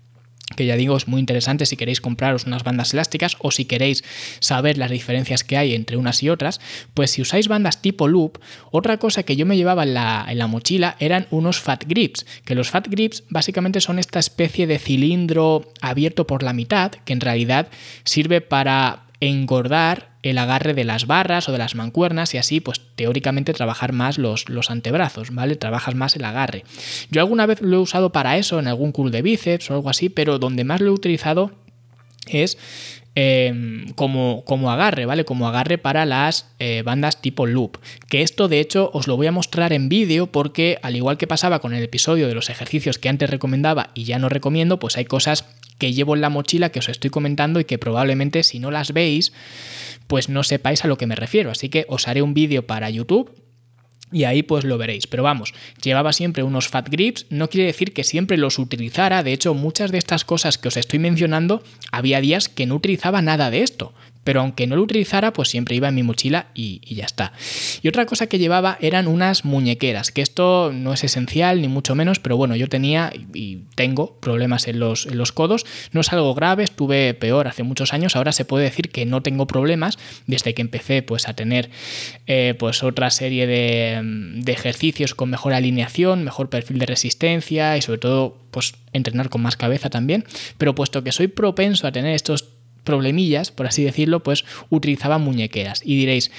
que 0.57 0.67
ya 0.67 0.77
digo 0.77 0.97
es 0.97 1.09
muy 1.09 1.21
interesante 1.21 1.67
si 1.67 1.77
queréis 1.77 2.01
compraros 2.01 2.45
unas 2.45 2.65
bandas 2.65 2.93
elásticas 2.93 3.37
o 3.39 3.51
si 3.51 3.65
queréis 3.65 4.05
saber 4.41 4.79
las 4.79 4.91
diferencias 4.91 5.45
que 5.45 5.57
hay 5.57 5.75
entre 5.75 5.97
unas 5.97 6.23
y 6.23 6.29
otras, 6.29 6.61
pues 6.95 7.11
si 7.13 7.23
usáis 7.23 7.49
bandas 7.49 7.81
tipo 7.81 8.09
loop, 8.09 8.39
otra 8.71 8.99
cosa 8.99 9.23
que 9.23 9.37
yo 9.37 9.47
me 9.47 9.57
llevaba 9.57 9.85
en 9.85 9.95
la, 9.95 10.27
en 10.29 10.39
la 10.39 10.47
mochila 10.47 10.97
eran 10.99 11.27
unos 11.31 11.61
fat 11.61 11.85
grips, 11.87 12.27
que 12.45 12.55
los 12.55 12.71
fat 12.71 12.89
grips 12.89 13.25
básicamente 13.29 13.81
son 13.81 13.99
esta 13.99 14.19
especie 14.19 14.67
de 14.67 14.79
cilindro 14.79 15.71
abierto 15.81 16.27
por 16.27 16.43
la 16.43 16.53
mitad, 16.53 16.93
que 16.93 17.13
en 17.13 17.21
realidad 17.21 17.69
sirve 18.05 18.41
para 18.41 19.05
engordar 19.23 20.11
el 20.25 20.37
agarre 20.37 20.75
de 20.75 20.83
las 20.83 21.07
barras 21.07 21.49
o 21.49 21.53
de 21.53 21.59
las 21.59 21.77
mancuernas 21.77 22.35
y 22.35 22.39
así 22.39 22.59
pues 22.59 22.81
teóricamente 22.97 23.53
trabajar 23.53 23.93
más 23.93 24.19
los, 24.19 24.49
los, 24.49 24.69
antebrazos, 24.69 25.33
¿vale? 25.33 25.55
Trabajas 25.55 25.95
más 25.95 26.17
el 26.17 26.25
agarre. 26.25 26.65
Yo 27.09 27.21
alguna 27.21 27.47
vez 27.47 27.61
lo 27.61 27.77
he 27.77 27.81
usado 27.81 28.11
para 28.11 28.37
eso 28.37 28.59
en 28.59 28.67
algún 28.67 28.91
curl 28.91 29.13
de 29.13 29.23
bíceps 29.23 29.71
o 29.71 29.75
algo 29.75 29.91
así, 29.91 30.09
pero 30.09 30.41
donde 30.41 30.65
más 30.65 30.81
lo 30.81 30.89
he 30.89 30.95
utilizado 30.95 31.53
es 32.27 32.59
em, 33.15 33.93
como, 33.95 34.43
como, 34.45 34.73
agarre, 34.73 35.07
¿vale? 35.07 35.25
Como 35.25 35.47
agarre 35.47 35.79
para 35.79 36.05
las 36.05 36.49
eh, 36.59 36.83
bandas 36.85 37.23
tipo 37.23 37.47
loop. 37.47 37.79
Que 38.09 38.23
esto 38.23 38.49
de 38.49 38.59
hecho 38.59 38.91
os 38.93 39.07
lo 39.07 39.17
voy 39.17 39.29
a 39.29 39.33
mostrar 39.33 39.73
en 39.73 39.89
vídeo 39.89 40.27
porque 40.33 40.79
al 40.83 40.97
igual 40.97 41.17
que 41.17 41.29
pasaba 41.29 41.61
con 41.61 41.75
el 41.75 41.85
episodio 41.85 42.27
de 42.27 42.35
los 42.35 42.51
ejercicios 42.51 42.99
que 42.99 43.09
antes 43.09 43.31
recomendaba 43.31 43.91
y 43.95 44.03
ya 44.03 44.19
no 44.19 44.29
recomiendo, 44.29 44.81
pues 44.81 44.97
hay 44.97 45.05
cosas 45.05 45.45
que 45.83 45.93
llevo 45.93 46.15
en 46.15 46.21
la 46.21 46.31
mochila 46.31 46.71
que 46.71 46.79
os 46.79 46.89
estoy 46.89 47.11
comentando 47.11 47.59
y 47.59 47.65
que 47.65 47.77
probablemente 47.77 48.45
si 48.45 48.61
no 48.61 48.71
las 48.71 48.93
veis, 48.93 49.33
pues 50.07 50.29
no 50.29 50.45
sepáis 50.45 50.85
a 50.85 50.87
lo 50.87 50.97
que 50.97 51.09
me 51.09 51.17
refiero. 51.17 51.51
Así 51.51 51.71
que 51.71 51.87
os 51.89 52.07
haré 52.07 52.23
un 52.23 52.35
vídeo 52.35 52.69
para 52.69 52.89
YouTube 52.89 53.35
y 54.13 54.23
ahí 54.23 54.45
pues 54.45 54.63
lo 54.63 54.79
veréis. 54.79 55.09
Pero 55.09 55.25
vamos, 55.25 55.55
llevaba 55.83 56.13
siempre 56.13 56.45
unos 56.45 56.69
fat 56.69 56.89
grips, 56.89 57.27
no 57.31 57.51
quiere 57.51 57.67
decir 57.67 57.93
que 57.93 58.05
siempre 58.05 58.37
los 58.37 58.61
utilizara, 58.61 59.25
de 59.25 59.33
hecho 59.33 59.55
muchas 59.55 59.91
de 59.91 59.99
estas 59.99 60.25
cosas 60.25 60.57
que 60.57 60.69
os 60.69 60.77
estoy 60.77 61.01
mencionando, 61.01 61.65
había 61.91 62.21
días 62.21 62.49
que 62.49 62.67
no 62.67 62.77
utilizaba 62.77 63.21
nada 63.21 63.51
de 63.51 63.65
esto 63.65 63.93
pero 64.25 64.41
aunque 64.41 64.67
no 64.67 64.77
lo 64.77 64.83
utilizara, 64.83 65.33
pues 65.33 65.49
siempre 65.49 65.77
iba 65.77 65.89
en 65.89 65.95
mi 65.95 66.03
mochila 66.03 66.47
y, 66.55 66.81
ya 66.95 67.05
está. 67.05 67.33
Y 67.83 67.89
otra 67.89 68.07
cosa 68.07 68.27
que 68.27 68.39
llevaba 68.39 68.79
eran 68.81 69.07
unas 69.07 69.45
muñequeras, 69.45 70.11
que 70.11 70.23
esto 70.23 70.71
no 70.73 70.93
es 70.93 71.05
esencial 71.05 71.61
ni 71.61 71.69
mucho 71.69 71.95
menos, 71.95 72.21
pero 72.21 72.37
bueno, 72.37 72.57
yo 72.57 72.69
tenía 72.69 73.13
y 73.35 73.59
tengo 73.75 74.17
problemas 74.21 74.69
en 74.69 74.79
los, 74.79 75.07
en 75.07 75.19
los 75.19 75.33
codos, 75.33 75.67
no 75.93 76.01
es 76.01 76.13
algo 76.13 76.35
grave, 76.35 76.65
estuve 76.65 77.15
peor 77.15 77.49
hace 77.49 77.63
muchos 77.63 77.93
años, 77.93 78.17
ahora 78.17 78.33
se 78.33 78.45
puede 78.45 78.65
decir 78.65 78.91
que 78.91 79.07
no 79.07 79.23
tengo 79.23 79.47
problemas 79.47 79.99
desde 80.27 80.55
que 80.55 80.63
empecé 80.63 81.03
pues 81.03 81.29
a 81.29 81.35
tener 81.35 81.71
eh, 82.27 82.55
pues 82.59 82.83
otra 82.83 83.11
serie 83.11 83.47
de, 83.47 84.01
de 84.03 84.53
ejercicios 84.53 85.15
con 85.15 85.31
mejor 85.31 85.53
alineación, 85.53 86.25
mejor 86.25 86.49
perfil 86.49 86.79
de 86.79 86.87
resistencia 86.87 87.77
y 87.77 87.83
sobre 87.83 87.99
todo 87.99 88.37
pues 88.51 88.75
entrenar 88.93 89.31
con 89.31 89.43
más 89.43 89.57
cabeza 89.57 89.91
también, 89.91 90.25
pero 90.59 90.75
puesto 90.75 91.03
que 91.03 91.11
soy 91.11 91.27
propenso 91.27 91.87
a 91.87 91.93
tener 91.93 92.15
estos 92.15 92.62
problemillas, 92.85 93.51
por 93.51 93.67
así 93.67 93.85
decirlo, 93.85 94.23
pues 94.23 94.45
utilizaban 94.71 95.23
muñequeras. 95.23 95.83
Y 95.85 95.97
diréis, 95.97 96.31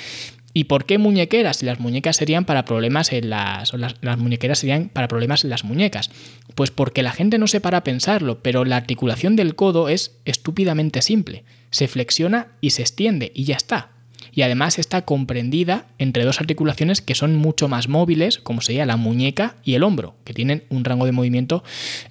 ¿y 0.54 0.66
por 0.66 0.86
qué 0.86 0.98
muñequeras? 0.98 1.58
Si 1.58 1.66
las 1.66 1.80
muñecas 1.80 2.18
serían 2.18 2.46
para 2.46 2.66
problemas 2.66 3.12
en 3.14 3.30
las, 3.30 3.74
las, 3.74 3.96
las, 4.02 4.18
muñequeras 4.18 4.60
serían 4.60 4.90
para 4.90 5.08
problemas 5.08 5.44
en 5.44 5.50
las 5.50 5.64
muñecas. 5.64 6.12
Pues 6.56 6.72
porque 6.72 7.04
la 7.04 7.12
gente 7.12 7.38
no 7.38 7.48
se 7.48 7.62
para 7.62 7.80
a 7.80 7.84
pensarlo, 7.84 8.44
pero 8.44 8.66
la 8.66 8.78
articulación 8.78 9.36
del 9.36 9.56
codo 9.56 9.90
es 9.90 10.18
estúpidamente 10.26 11.02
simple. 11.02 11.44
Se 11.72 11.88
flexiona 11.88 12.50
y 12.62 12.72
se 12.72 12.82
extiende 12.82 13.32
y 13.34 13.46
ya 13.46 13.56
está 13.56 13.93
y 14.34 14.42
además 14.42 14.80
está 14.80 15.04
comprendida 15.04 15.86
entre 16.00 16.26
dos 16.26 16.40
articulaciones 16.42 17.02
que 17.02 17.16
son 17.16 17.36
mucho 17.36 17.68
más 17.68 17.88
móviles, 17.88 18.40
como 18.40 18.62
sería 18.62 18.86
la 18.86 18.98
muñeca 18.98 19.56
y 19.64 19.76
el 19.76 19.84
hombro, 19.84 20.16
que 20.24 20.34
tienen 20.34 20.64
un 20.70 20.84
rango 20.84 21.06
de 21.06 21.12
movimiento 21.12 21.64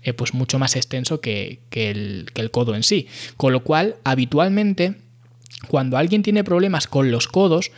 eh, 0.03 0.13
pues 0.13 0.33
mucho 0.33 0.59
más 0.59 0.77
extenso 0.77 1.21
que, 1.21 1.61
el 1.73 2.51
codo 2.53 2.75
en 2.77 2.85
sí. 2.85 3.09
Con 3.37 3.53
lo 3.53 3.65
cual, 3.65 3.97
habitualmente, 4.05 4.95
cuando 5.69 5.97
alguien 5.97 6.23
tiene 6.23 6.45
problemas 6.45 6.87
con 6.87 7.11
los 7.11 7.27
codos, 7.27 7.73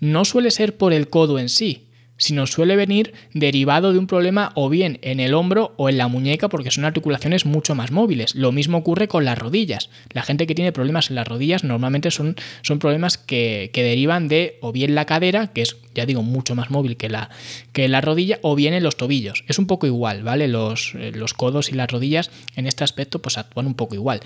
no 0.00 0.24
suele 0.24 0.50
ser 0.50 0.76
por 0.76 0.92
el 0.92 1.08
codo 1.08 1.38
en 1.38 1.48
sí, 1.48 1.85
sino 2.16 2.46
suele 2.46 2.76
venir 2.76 3.14
derivado 3.32 3.92
de 3.92 3.98
un 3.98 4.06
problema 4.06 4.52
o 4.54 4.68
bien 4.68 4.98
en 5.02 5.20
el 5.20 5.34
hombro 5.34 5.74
o 5.76 5.88
en 5.88 5.98
la 5.98 6.08
muñeca 6.08 6.48
porque 6.48 6.70
son 6.70 6.84
articulaciones 6.84 7.46
mucho 7.46 7.74
más 7.74 7.90
móviles. 7.90 8.34
Lo 8.34 8.52
mismo 8.52 8.78
ocurre 8.78 9.08
con 9.08 9.24
las 9.24 9.38
rodillas. 9.38 9.90
La 10.12 10.22
gente 10.22 10.46
que 10.46 10.54
tiene 10.54 10.72
problemas 10.72 11.10
en 11.10 11.16
las 11.16 11.28
rodillas 11.28 11.64
normalmente 11.64 12.10
son, 12.10 12.36
son 12.62 12.78
problemas 12.78 13.18
que, 13.18 13.70
que, 13.72 13.82
derivan 13.82 14.28
de 14.28 14.58
o 14.60 14.72
bien 14.72 14.94
la 14.94 15.04
cadera, 15.04 15.48
que 15.48 15.62
es, 15.62 15.76
ya 15.94 16.06
digo, 16.06 16.22
mucho 16.22 16.54
más 16.54 16.70
móvil 16.70 16.96
que 16.96 17.08
la, 17.08 17.30
que 17.72 17.88
la 17.88 18.00
rodilla, 18.00 18.38
o 18.42 18.54
bien 18.54 18.74
en 18.74 18.82
los 18.82 18.96
tobillos. 18.96 19.44
Es 19.48 19.58
un 19.58 19.66
poco 19.66 19.86
igual, 19.86 20.22
¿vale? 20.22 20.48
Los, 20.48 20.94
los 20.94 21.34
codos 21.34 21.70
y 21.70 21.72
las 21.72 21.90
rodillas 21.90 22.30
en 22.56 22.66
este 22.66 22.84
aspecto 22.84 23.20
pues 23.20 23.38
actúan 23.38 23.66
un 23.66 23.74
poco 23.74 23.94
igual. 23.94 24.20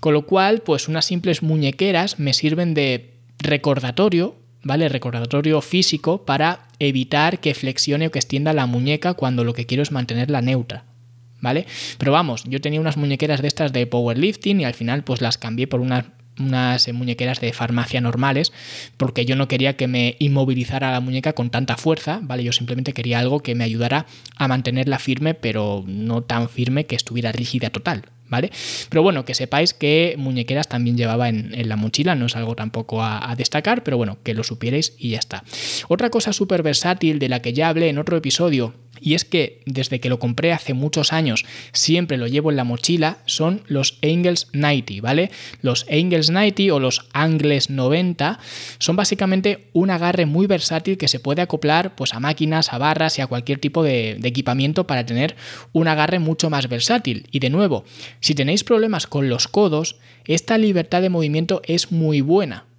Con 0.00 0.14
lo 0.14 0.26
cual, 0.26 0.60
pues 0.60 0.88
unas 0.88 1.04
simples 1.04 1.42
muñequeras 1.42 2.18
me 2.18 2.32
sirven 2.32 2.74
de 2.74 3.14
recordatorio 3.38 4.36
¿vale? 4.62 4.88
Recordatorio 4.88 5.60
físico 5.60 6.24
para 6.24 6.68
evitar 6.78 7.40
que 7.40 7.54
flexione 7.54 8.06
o 8.06 8.10
que 8.10 8.18
extienda 8.18 8.52
la 8.52 8.66
muñeca 8.66 9.14
cuando 9.14 9.44
lo 9.44 9.54
que 9.54 9.66
quiero 9.66 9.82
es 9.82 9.92
mantenerla 9.92 10.40
neutra. 10.42 10.84
¿Vale? 11.40 11.66
Pero 11.96 12.12
vamos, 12.12 12.44
yo 12.44 12.60
tenía 12.60 12.80
unas 12.80 12.98
muñequeras 12.98 13.40
de 13.40 13.48
estas 13.48 13.72
de 13.72 13.86
powerlifting 13.86 14.60
y 14.60 14.64
al 14.64 14.74
final 14.74 15.04
pues 15.04 15.22
las 15.22 15.38
cambié 15.38 15.66
por 15.66 15.80
unas 15.80 16.04
unas 16.40 16.92
muñequeras 16.92 17.40
de 17.40 17.52
farmacia 17.52 18.00
normales 18.00 18.52
porque 18.96 19.24
yo 19.24 19.36
no 19.36 19.48
quería 19.48 19.76
que 19.76 19.86
me 19.86 20.16
inmovilizara 20.18 20.92
la 20.92 21.00
muñeca 21.00 21.32
con 21.32 21.50
tanta 21.50 21.76
fuerza, 21.76 22.20
¿vale? 22.22 22.44
Yo 22.44 22.52
simplemente 22.52 22.92
quería 22.92 23.18
algo 23.18 23.40
que 23.40 23.54
me 23.54 23.64
ayudara 23.64 24.06
a 24.36 24.48
mantenerla 24.48 24.98
firme, 24.98 25.34
pero 25.34 25.84
no 25.86 26.22
tan 26.22 26.48
firme 26.48 26.86
que 26.86 26.96
estuviera 26.96 27.32
rígida 27.32 27.70
total, 27.70 28.06
¿vale? 28.28 28.50
Pero 28.88 29.02
bueno, 29.02 29.24
que 29.24 29.34
sepáis 29.34 29.74
que 29.74 30.14
muñequeras 30.18 30.68
también 30.68 30.96
llevaba 30.96 31.28
en, 31.28 31.54
en 31.54 31.68
la 31.68 31.76
mochila, 31.76 32.14
no 32.14 32.26
es 32.26 32.36
algo 32.36 32.54
tampoco 32.56 33.02
a, 33.02 33.30
a, 33.30 33.36
destacar, 33.36 33.82
pero 33.82 33.96
bueno, 33.96 34.18
que 34.22 34.34
lo 34.34 34.44
supierais 34.44 34.94
y 34.98 35.10
ya 35.10 35.18
está. 35.18 35.44
Otra 35.88 36.10
cosa 36.10 36.32
súper 36.32 36.62
versátil 36.62 37.18
de 37.18 37.28
la 37.28 37.42
que 37.42 37.52
ya 37.52 37.68
hablé 37.68 37.88
en 37.88 37.98
otro 37.98 38.16
episodio 38.16 38.74
y 39.00 39.14
es 39.14 39.24
que 39.24 39.60
desde 39.66 40.00
que 40.00 40.08
lo 40.08 40.18
compré 40.18 40.52
hace 40.52 40.74
muchos 40.74 41.12
años 41.12 41.44
siempre 41.72 42.16
lo 42.16 42.26
llevo 42.26 42.50
en 42.50 42.56
la 42.56 42.64
mochila, 42.64 43.18
son 43.26 43.62
los 43.66 43.98
Angles 44.02 44.48
90, 44.52 44.94
¿vale? 45.02 45.30
Los 45.62 45.86
Angles 45.90 46.30
90 46.30 46.74
o 46.74 46.80
los 46.80 47.06
Angles 47.12 47.70
90 47.70 48.38
son 48.78 48.96
básicamente 48.96 49.68
un 49.72 49.90
agarre 49.90 50.26
muy 50.26 50.46
versátil 50.46 50.98
que 50.98 51.08
se 51.08 51.20
puede 51.20 51.42
acoplar 51.42 51.94
pues, 51.94 52.14
a 52.14 52.20
máquinas, 52.20 52.72
a 52.72 52.78
barras 52.78 53.18
y 53.18 53.22
a 53.22 53.26
cualquier 53.26 53.58
tipo 53.58 53.82
de 53.82 54.18
equipamiento 54.22 54.86
para 54.86 55.06
tener 55.06 55.36
un 55.72 55.88
agarre 55.88 56.18
mucho 56.18 56.50
más 56.50 56.68
versátil. 56.68 57.26
Y 57.30 57.38
de 57.38 57.50
nuevo, 57.50 57.84
si 58.20 58.34
tenéis 58.34 58.64
problemas 58.64 59.06
con 59.06 59.28
los 59.28 59.48
codos, 59.48 59.96
esta 60.26 60.58
libertad 60.58 61.02
de 61.02 61.10
movimiento 61.10 61.62
es 61.64 61.92
muy 61.92 62.20
buena 62.20 62.69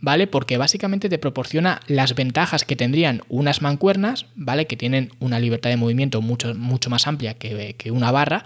¿vale? 0.00 0.26
Porque 0.26 0.58
básicamente 0.58 1.08
te 1.08 1.18
proporciona 1.18 1.80
las 1.86 2.14
ventajas 2.14 2.64
que 2.64 2.76
tendrían 2.76 3.22
unas 3.28 3.62
mancuernas, 3.62 4.26
¿vale? 4.34 4.66
Que 4.66 4.76
tienen 4.76 5.12
una 5.18 5.40
libertad 5.40 5.70
de 5.70 5.76
movimiento 5.76 6.20
mucho, 6.20 6.54
mucho 6.54 6.90
más 6.90 7.06
amplia 7.06 7.34
que, 7.34 7.74
que 7.78 7.90
una 7.90 8.10
barra, 8.10 8.44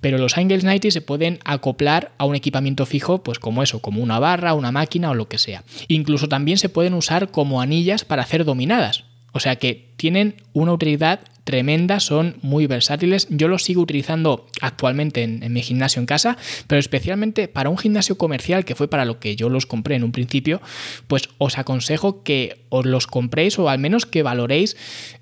pero 0.00 0.18
los 0.18 0.36
Angles 0.38 0.64
90 0.64 0.90
se 0.90 1.00
pueden 1.00 1.38
acoplar 1.44 2.12
a 2.18 2.24
un 2.24 2.34
equipamiento 2.34 2.86
fijo, 2.86 3.22
pues 3.22 3.38
como 3.38 3.62
eso, 3.62 3.80
como 3.80 4.02
una 4.02 4.18
barra, 4.18 4.54
una 4.54 4.72
máquina 4.72 5.10
o 5.10 5.14
lo 5.14 5.28
que 5.28 5.38
sea. 5.38 5.64
Incluso 5.88 6.28
también 6.28 6.58
se 6.58 6.68
pueden 6.68 6.94
usar 6.94 7.30
como 7.30 7.60
anillas 7.60 8.04
para 8.04 8.22
hacer 8.22 8.44
dominadas. 8.44 9.04
O 9.32 9.40
sea 9.40 9.56
que 9.56 9.93
tienen 10.04 10.34
una 10.52 10.74
utilidad 10.74 11.20
tremenda, 11.44 11.98
son 11.98 12.36
muy 12.42 12.66
versátiles. 12.66 13.26
Yo 13.30 13.48
los 13.48 13.64
sigo 13.64 13.80
utilizando 13.80 14.46
actualmente 14.60 15.22
en, 15.22 15.50
mi 15.50 15.62
gimnasio 15.62 16.00
en 16.00 16.04
casa, 16.04 16.36
pero 16.66 16.78
especialmente 16.78 17.48
para 17.48 17.70
un 17.70 17.78
gimnasio 17.78 18.18
comercial, 18.18 18.66
que 18.66 18.74
fue 18.74 18.86
para 18.86 19.06
lo 19.06 19.18
que 19.18 19.34
yo 19.34 19.48
los 19.48 19.64
compré 19.64 19.94
en 19.94 20.04
un 20.04 20.12
principio, 20.12 20.60
pues 21.06 21.30
os 21.38 21.56
aconsejo 21.56 22.22
que 22.22 22.64
os 22.68 22.84
los 22.84 23.06
compréis 23.06 23.58
o 23.58 23.70
al 23.70 23.78
menos 23.78 24.04
que 24.04 24.22
valoréis 24.22 24.76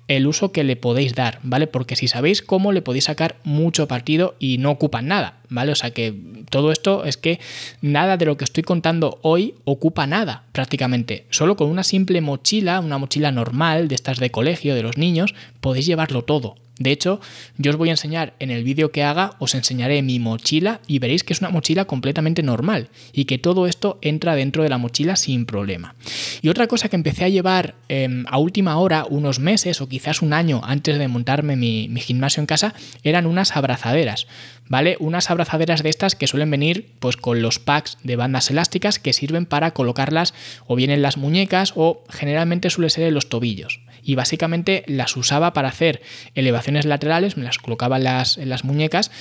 el 0.07 0.27
uso 0.27 0.51
que 0.51 0.63
le 0.63 0.75
podéis 0.75 1.15
dar, 1.15 1.39
¿vale? 1.43 1.67
Porque 1.67 1.95
si 1.95 2.07
sabéis 2.07 2.41
cómo 2.41 2.71
le 2.71 2.81
podéis 2.81 3.05
sacar 3.05 3.37
mucho 3.43 3.87
partido 3.87 4.35
y 4.37 4.57
no 4.57 4.71
ocupan 4.71 5.07
nada, 5.07 5.39
¿vale? 5.49 5.71
O 5.71 5.75
sea 5.75 5.91
que 5.91 6.13
todo 6.49 6.71
esto 6.71 7.05
es 7.05 7.15
que 7.17 7.39
nada 7.81 8.17
de 8.17 8.25
lo 8.25 8.37
que 8.37 8.43
estoy 8.43 8.63
contando 8.63 9.19
hoy 9.21 9.55
ocupa 9.63 10.05
nada 10.07 10.43
prácticamente. 10.51 11.25
Solo 11.29 11.55
con 11.55 11.69
una 11.69 11.83
simple 11.83 12.21
mochila, 12.21 12.79
una 12.79 12.97
mochila 12.97 13.31
normal 13.31 13.87
de 13.87 13.95
estas 13.95 14.19
de 14.19 14.29
colegio 14.29 14.72
de 14.73 14.83
los 14.83 14.97
niños, 14.97 15.33
podéis 15.61 15.85
llevarlo 15.85 16.23
todo. 16.23 16.55
De 16.79 16.91
hecho, 16.91 17.21
yo 17.57 17.69
os 17.69 17.77
voy 17.77 17.89
a 17.89 17.91
enseñar 17.91 18.33
en 18.39 18.49
el 18.49 18.63
vídeo 18.63 18.91
que 18.91 19.03
haga, 19.03 19.35
os 19.37 19.53
enseñaré 19.53 20.01
mi 20.01 20.17
mochila 20.17 20.81
y 20.87 20.97
veréis 20.97 21.23
que 21.23 21.33
es 21.33 21.39
una 21.39 21.51
mochila 21.51 21.85
completamente 21.85 22.41
normal 22.41 22.89
y 23.13 23.25
que 23.25 23.37
todo 23.37 23.67
esto 23.67 23.99
entra 24.01 24.35
dentro 24.35 24.63
de 24.63 24.69
la 24.69 24.79
mochila 24.79 25.15
sin 25.15 25.45
problema. 25.45 25.93
Y 26.41 26.49
otra 26.49 26.65
cosa 26.65 26.89
que 26.89 26.95
empecé 26.95 27.25
a 27.25 27.29
llevar 27.29 27.75
em, 27.89 28.25
a 28.27 28.39
última 28.39 28.77
hora, 28.77 29.05
unos 29.07 29.37
meses 29.37 29.81
o 29.81 29.87
quizás 29.87 30.23
un 30.23 30.33
año 30.33 30.61
antes 30.63 30.97
de 30.97 31.07
montarme 31.07 31.55
mi, 31.55 31.89
gimnasio 31.99 32.41
en 32.41 32.47
casa, 32.47 32.73
eran 33.03 33.27
unas 33.27 33.55
abrazaderas. 33.55 34.25
¿Vale? 34.69 34.95
Unas 34.99 35.29
abrazaderas 35.29 35.83
de 35.83 35.89
estas 35.89 36.15
que 36.15 36.25
suelen 36.25 36.49
venir 36.49 36.93
pues 36.99 37.17
con 37.17 37.41
los 37.41 37.59
packs 37.59 37.97
de 38.03 38.15
bandas 38.15 38.49
elásticas 38.49 38.97
que 38.97 39.11
sirven 39.11 39.45
para 39.45 39.71
colocarlas 39.71 40.33
o 40.65 40.75
bien 40.75 40.89
en 40.89 41.01
las 41.01 41.17
muñecas 41.17 41.73
o 41.75 42.03
generalmente 42.09 42.69
suele 42.69 42.89
ser 42.89 43.03
en 43.03 43.13
los 43.13 43.27
tobillos 43.27 43.81
y 44.03 44.15
básicamente 44.15 44.83
las 44.87 45.15
usaba 45.15 45.53
para 45.53 45.69
hacer 45.69 46.01
elevaciones 46.35 46.62
laterales, 46.85 47.37
me 47.37 47.43
las 47.43 47.57
colocaba 47.57 47.97
en 47.97 48.03
las, 48.03 48.37
en 48.37 48.49
las 48.49 48.63
muñecas 48.63 49.11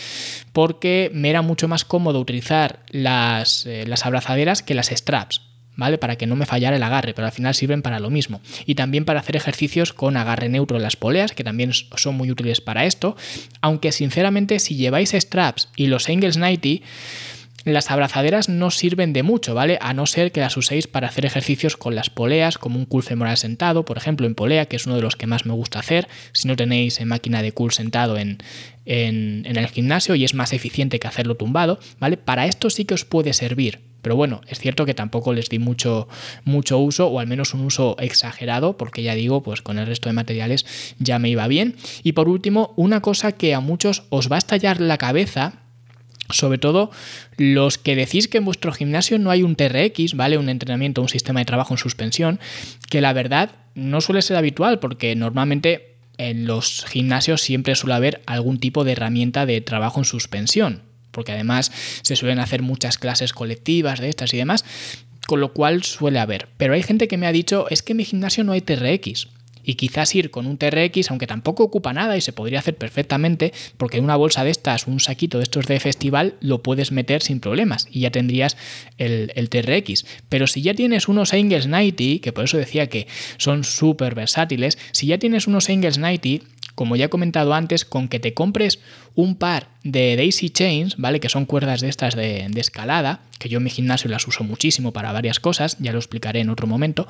porque 0.52 1.10
me 1.14 1.30
era 1.30 1.42
mucho 1.42 1.68
más 1.68 1.84
cómodo 1.84 2.20
utilizar 2.20 2.80
las, 2.88 3.66
eh, 3.66 3.84
las 3.86 4.06
abrazaderas 4.06 4.62
que 4.62 4.74
las 4.74 4.88
straps. 4.88 5.42
¿Vale? 5.74 5.96
Para 5.96 6.16
que 6.16 6.26
no 6.26 6.36
me 6.36 6.44
fallara 6.44 6.76
el 6.76 6.82
agarre, 6.82 7.14
pero 7.14 7.26
al 7.26 7.32
final 7.32 7.54
sirven 7.54 7.80
para 7.80 7.98
lo 7.98 8.10
mismo. 8.10 8.42
Y 8.66 8.74
también 8.74 9.06
para 9.06 9.20
hacer 9.20 9.36
ejercicios 9.36 9.94
con 9.94 10.18
agarre 10.18 10.50
neutro 10.50 10.76
en 10.76 10.82
las 10.82 10.96
poleas, 10.96 11.32
que 11.32 11.44
también 11.44 11.72
son 11.72 12.14
muy 12.14 12.30
útiles 12.30 12.60
para 12.60 12.84
esto. 12.84 13.16
Aunque 13.62 13.90
sinceramente, 13.90 14.58
si 14.58 14.76
lleváis 14.76 15.12
straps 15.12 15.70
y 15.74 15.86
los 15.86 16.10
Angles 16.10 16.36
90, 16.36 16.84
las 17.64 17.90
abrazaderas 17.90 18.48
no 18.48 18.70
sirven 18.70 19.12
de 19.12 19.22
mucho, 19.22 19.54
¿vale? 19.54 19.78
A 19.80 19.94
no 19.94 20.06
ser 20.06 20.32
que 20.32 20.40
las 20.40 20.56
uséis 20.56 20.86
para 20.86 21.08
hacer 21.08 21.26
ejercicios 21.26 21.76
con 21.76 21.94
las 21.94 22.10
poleas, 22.10 22.58
como 22.58 22.78
un 22.78 22.86
cool 22.86 23.02
femoral 23.02 23.36
sentado, 23.36 23.84
por 23.84 23.98
ejemplo, 23.98 24.26
en 24.26 24.34
polea, 24.34 24.66
que 24.66 24.76
es 24.76 24.86
uno 24.86 24.96
de 24.96 25.02
los 25.02 25.16
que 25.16 25.26
más 25.26 25.46
me 25.46 25.52
gusta 25.52 25.78
hacer. 25.78 26.08
Si 26.32 26.48
no 26.48 26.56
tenéis 26.56 27.00
máquina 27.04 27.42
de 27.42 27.52
cool 27.52 27.72
sentado 27.72 28.16
en, 28.16 28.38
en, 28.84 29.44
el 29.46 29.68
gimnasio 29.68 30.14
y 30.14 30.24
es 30.24 30.34
más 30.34 30.52
eficiente 30.52 30.98
que 30.98 31.08
hacerlo 31.08 31.36
tumbado, 31.36 31.78
¿vale? 31.98 32.16
Para 32.16 32.46
esto 32.46 32.70
sí 32.70 32.84
que 32.84 32.94
os 32.94 33.04
puede 33.04 33.32
servir. 33.32 33.80
Pero 34.02 34.16
bueno, 34.16 34.40
es 34.48 34.58
cierto 34.58 34.84
que 34.84 34.94
tampoco 34.94 35.32
les 35.32 35.48
di 35.48 35.60
mucho, 35.60 36.08
mucho 36.44 36.78
uso, 36.78 37.06
o 37.06 37.20
al 37.20 37.28
menos 37.28 37.54
un 37.54 37.60
uso 37.60 37.96
exagerado, 38.00 38.76
porque 38.76 39.04
ya 39.04 39.14
digo, 39.14 39.44
pues 39.44 39.62
con 39.62 39.78
el 39.78 39.86
resto 39.86 40.08
de 40.08 40.14
materiales 40.14 40.66
ya 40.98 41.20
me 41.20 41.28
iba 41.28 41.46
bien. 41.46 41.76
Y 42.02 42.12
por 42.12 42.28
último, 42.28 42.74
una 42.76 43.00
cosa 43.00 43.30
que 43.30 43.54
a 43.54 43.60
muchos 43.60 44.02
os 44.10 44.30
va 44.30 44.36
a 44.36 44.38
estallar 44.38 44.80
la 44.80 44.98
cabeza 44.98 45.61
sobre 46.30 46.58
todo 46.58 46.90
los 47.36 47.78
que 47.78 47.96
decís 47.96 48.28
que 48.28 48.38
en 48.38 48.44
vuestro 48.44 48.72
gimnasio 48.72 49.18
no 49.18 49.30
hay 49.30 49.42
un 49.42 49.56
TRX, 49.56 50.14
¿vale? 50.14 50.38
Un 50.38 50.48
entrenamiento, 50.48 51.02
un 51.02 51.08
sistema 51.08 51.40
de 51.40 51.46
trabajo 51.46 51.74
en 51.74 51.78
suspensión, 51.78 52.40
que 52.88 53.00
la 53.00 53.12
verdad 53.12 53.50
no 53.74 54.00
suele 54.00 54.22
ser 54.22 54.36
habitual 54.36 54.78
porque 54.78 55.14
normalmente 55.14 55.96
en 56.18 56.46
los 56.46 56.84
gimnasios 56.86 57.40
siempre 57.42 57.74
suele 57.74 57.94
haber 57.94 58.22
algún 58.26 58.58
tipo 58.58 58.84
de 58.84 58.92
herramienta 58.92 59.46
de 59.46 59.60
trabajo 59.60 60.00
en 60.00 60.04
suspensión, 60.04 60.82
porque 61.10 61.32
además 61.32 61.72
se 62.02 62.16
suelen 62.16 62.38
hacer 62.38 62.62
muchas 62.62 62.98
clases 62.98 63.32
colectivas 63.32 64.00
de 64.00 64.08
estas 64.08 64.32
y 64.34 64.36
demás, 64.36 64.64
con 65.26 65.40
lo 65.40 65.52
cual 65.52 65.82
suele 65.82 66.18
haber. 66.18 66.48
Pero 66.56 66.74
hay 66.74 66.82
gente 66.82 67.08
que 67.08 67.16
me 67.16 67.26
ha 67.26 67.32
dicho, 67.32 67.66
es 67.70 67.82
que 67.82 67.92
en 67.92 67.98
mi 67.98 68.04
gimnasio 68.04 68.44
no 68.44 68.52
hay 68.52 68.60
TRX 68.60 69.28
y 69.64 69.74
quizás 69.74 70.14
ir 70.14 70.30
con 70.30 70.46
un 70.46 70.58
TRX, 70.58 71.10
aunque 71.10 71.26
tampoco 71.26 71.64
ocupa 71.64 71.92
nada 71.92 72.16
y 72.16 72.20
se 72.20 72.32
podría 72.32 72.58
hacer 72.58 72.76
perfectamente, 72.76 73.52
porque 73.76 74.00
una 74.00 74.16
bolsa 74.16 74.44
de 74.44 74.50
estas, 74.50 74.86
un 74.86 75.00
saquito 75.00 75.38
de 75.38 75.44
estos 75.44 75.66
de 75.66 75.80
festival, 75.80 76.34
lo 76.40 76.62
puedes 76.62 76.92
meter 76.92 77.22
sin 77.22 77.40
problemas 77.40 77.86
y 77.90 78.00
ya 78.00 78.10
tendrías 78.10 78.56
el, 78.98 79.32
el 79.34 79.48
TRX. 79.48 80.04
Pero 80.28 80.46
si 80.46 80.62
ya 80.62 80.74
tienes 80.74 81.08
unos 81.08 81.32
Angles 81.32 81.66
90, 81.66 82.22
que 82.22 82.32
por 82.32 82.44
eso 82.44 82.56
decía 82.56 82.88
que 82.88 83.06
son 83.38 83.64
súper 83.64 84.14
versátiles, 84.14 84.78
si 84.92 85.06
ya 85.06 85.18
tienes 85.18 85.46
unos 85.46 85.68
Angles 85.68 85.98
90, 85.98 86.44
como 86.74 86.96
ya 86.96 87.06
he 87.06 87.10
comentado 87.10 87.54
antes, 87.54 87.84
con 87.84 88.08
que 88.08 88.20
te 88.20 88.34
compres 88.34 88.80
un 89.14 89.36
par 89.36 89.68
de 89.84 90.16
Daisy 90.16 90.50
Chains, 90.50 90.96
¿vale? 90.96 91.20
Que 91.20 91.28
son 91.28 91.44
cuerdas 91.44 91.80
de 91.80 91.88
estas 91.88 92.14
de, 92.16 92.50
escalada, 92.56 93.20
que 93.38 93.48
yo 93.48 93.58
en 93.58 93.64
mi 93.64 93.70
gimnasio 93.70 94.10
las 94.10 94.26
uso 94.26 94.44
muchísimo 94.44 94.92
para 94.92 95.12
varias 95.12 95.40
cosas, 95.40 95.76
ya 95.80 95.92
lo 95.92 95.98
explicaré 95.98 96.40
en 96.40 96.50
otro 96.50 96.66
momento, 96.66 97.06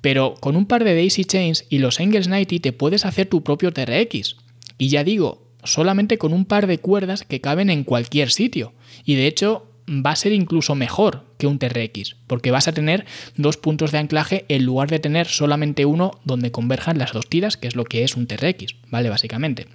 pero 0.00 0.34
con 0.40 0.56
un 0.56 0.66
par 0.66 0.84
de 0.84 0.94
Daisy 0.94 1.24
Chains 1.24 1.64
y 1.68 1.78
los 1.78 2.00
Engels 2.00 2.28
90 2.28 2.58
te 2.60 2.72
puedes 2.72 3.04
hacer 3.04 3.26
tu 3.26 3.42
propio 3.42 3.72
TRX. 3.72 4.36
Y 4.78 4.88
ya 4.88 5.04
digo, 5.04 5.48
solamente 5.64 6.18
con 6.18 6.32
un 6.32 6.44
par 6.44 6.66
de 6.66 6.78
cuerdas 6.78 7.24
que 7.24 7.40
caben 7.40 7.70
en 7.70 7.84
cualquier 7.84 8.30
sitio. 8.30 8.72
Y 9.04 9.14
de 9.16 9.26
hecho, 9.26 9.67
va 9.88 10.10
a 10.10 10.16
ser 10.16 10.32
incluso 10.32 10.74
mejor 10.74 11.24
que 11.38 11.46
un 11.46 11.58
TRX, 11.58 12.16
porque 12.26 12.50
vas 12.50 12.68
a 12.68 12.72
tener 12.72 13.06
dos 13.36 13.56
puntos 13.56 13.92
de 13.92 13.98
anclaje 13.98 14.44
en 14.48 14.64
lugar 14.64 14.90
de 14.90 14.98
tener 14.98 15.26
solamente 15.26 15.86
uno 15.86 16.20
donde 16.24 16.52
converjan 16.52 16.98
las 16.98 17.12
dos 17.12 17.28
tiras, 17.28 17.56
que 17.56 17.68
es 17.68 17.76
lo 17.76 17.84
que 17.84 18.04
es 18.04 18.16
un 18.16 18.26
TRX, 18.26 18.76
¿vale? 18.90 19.08
Básicamente. 19.08 19.66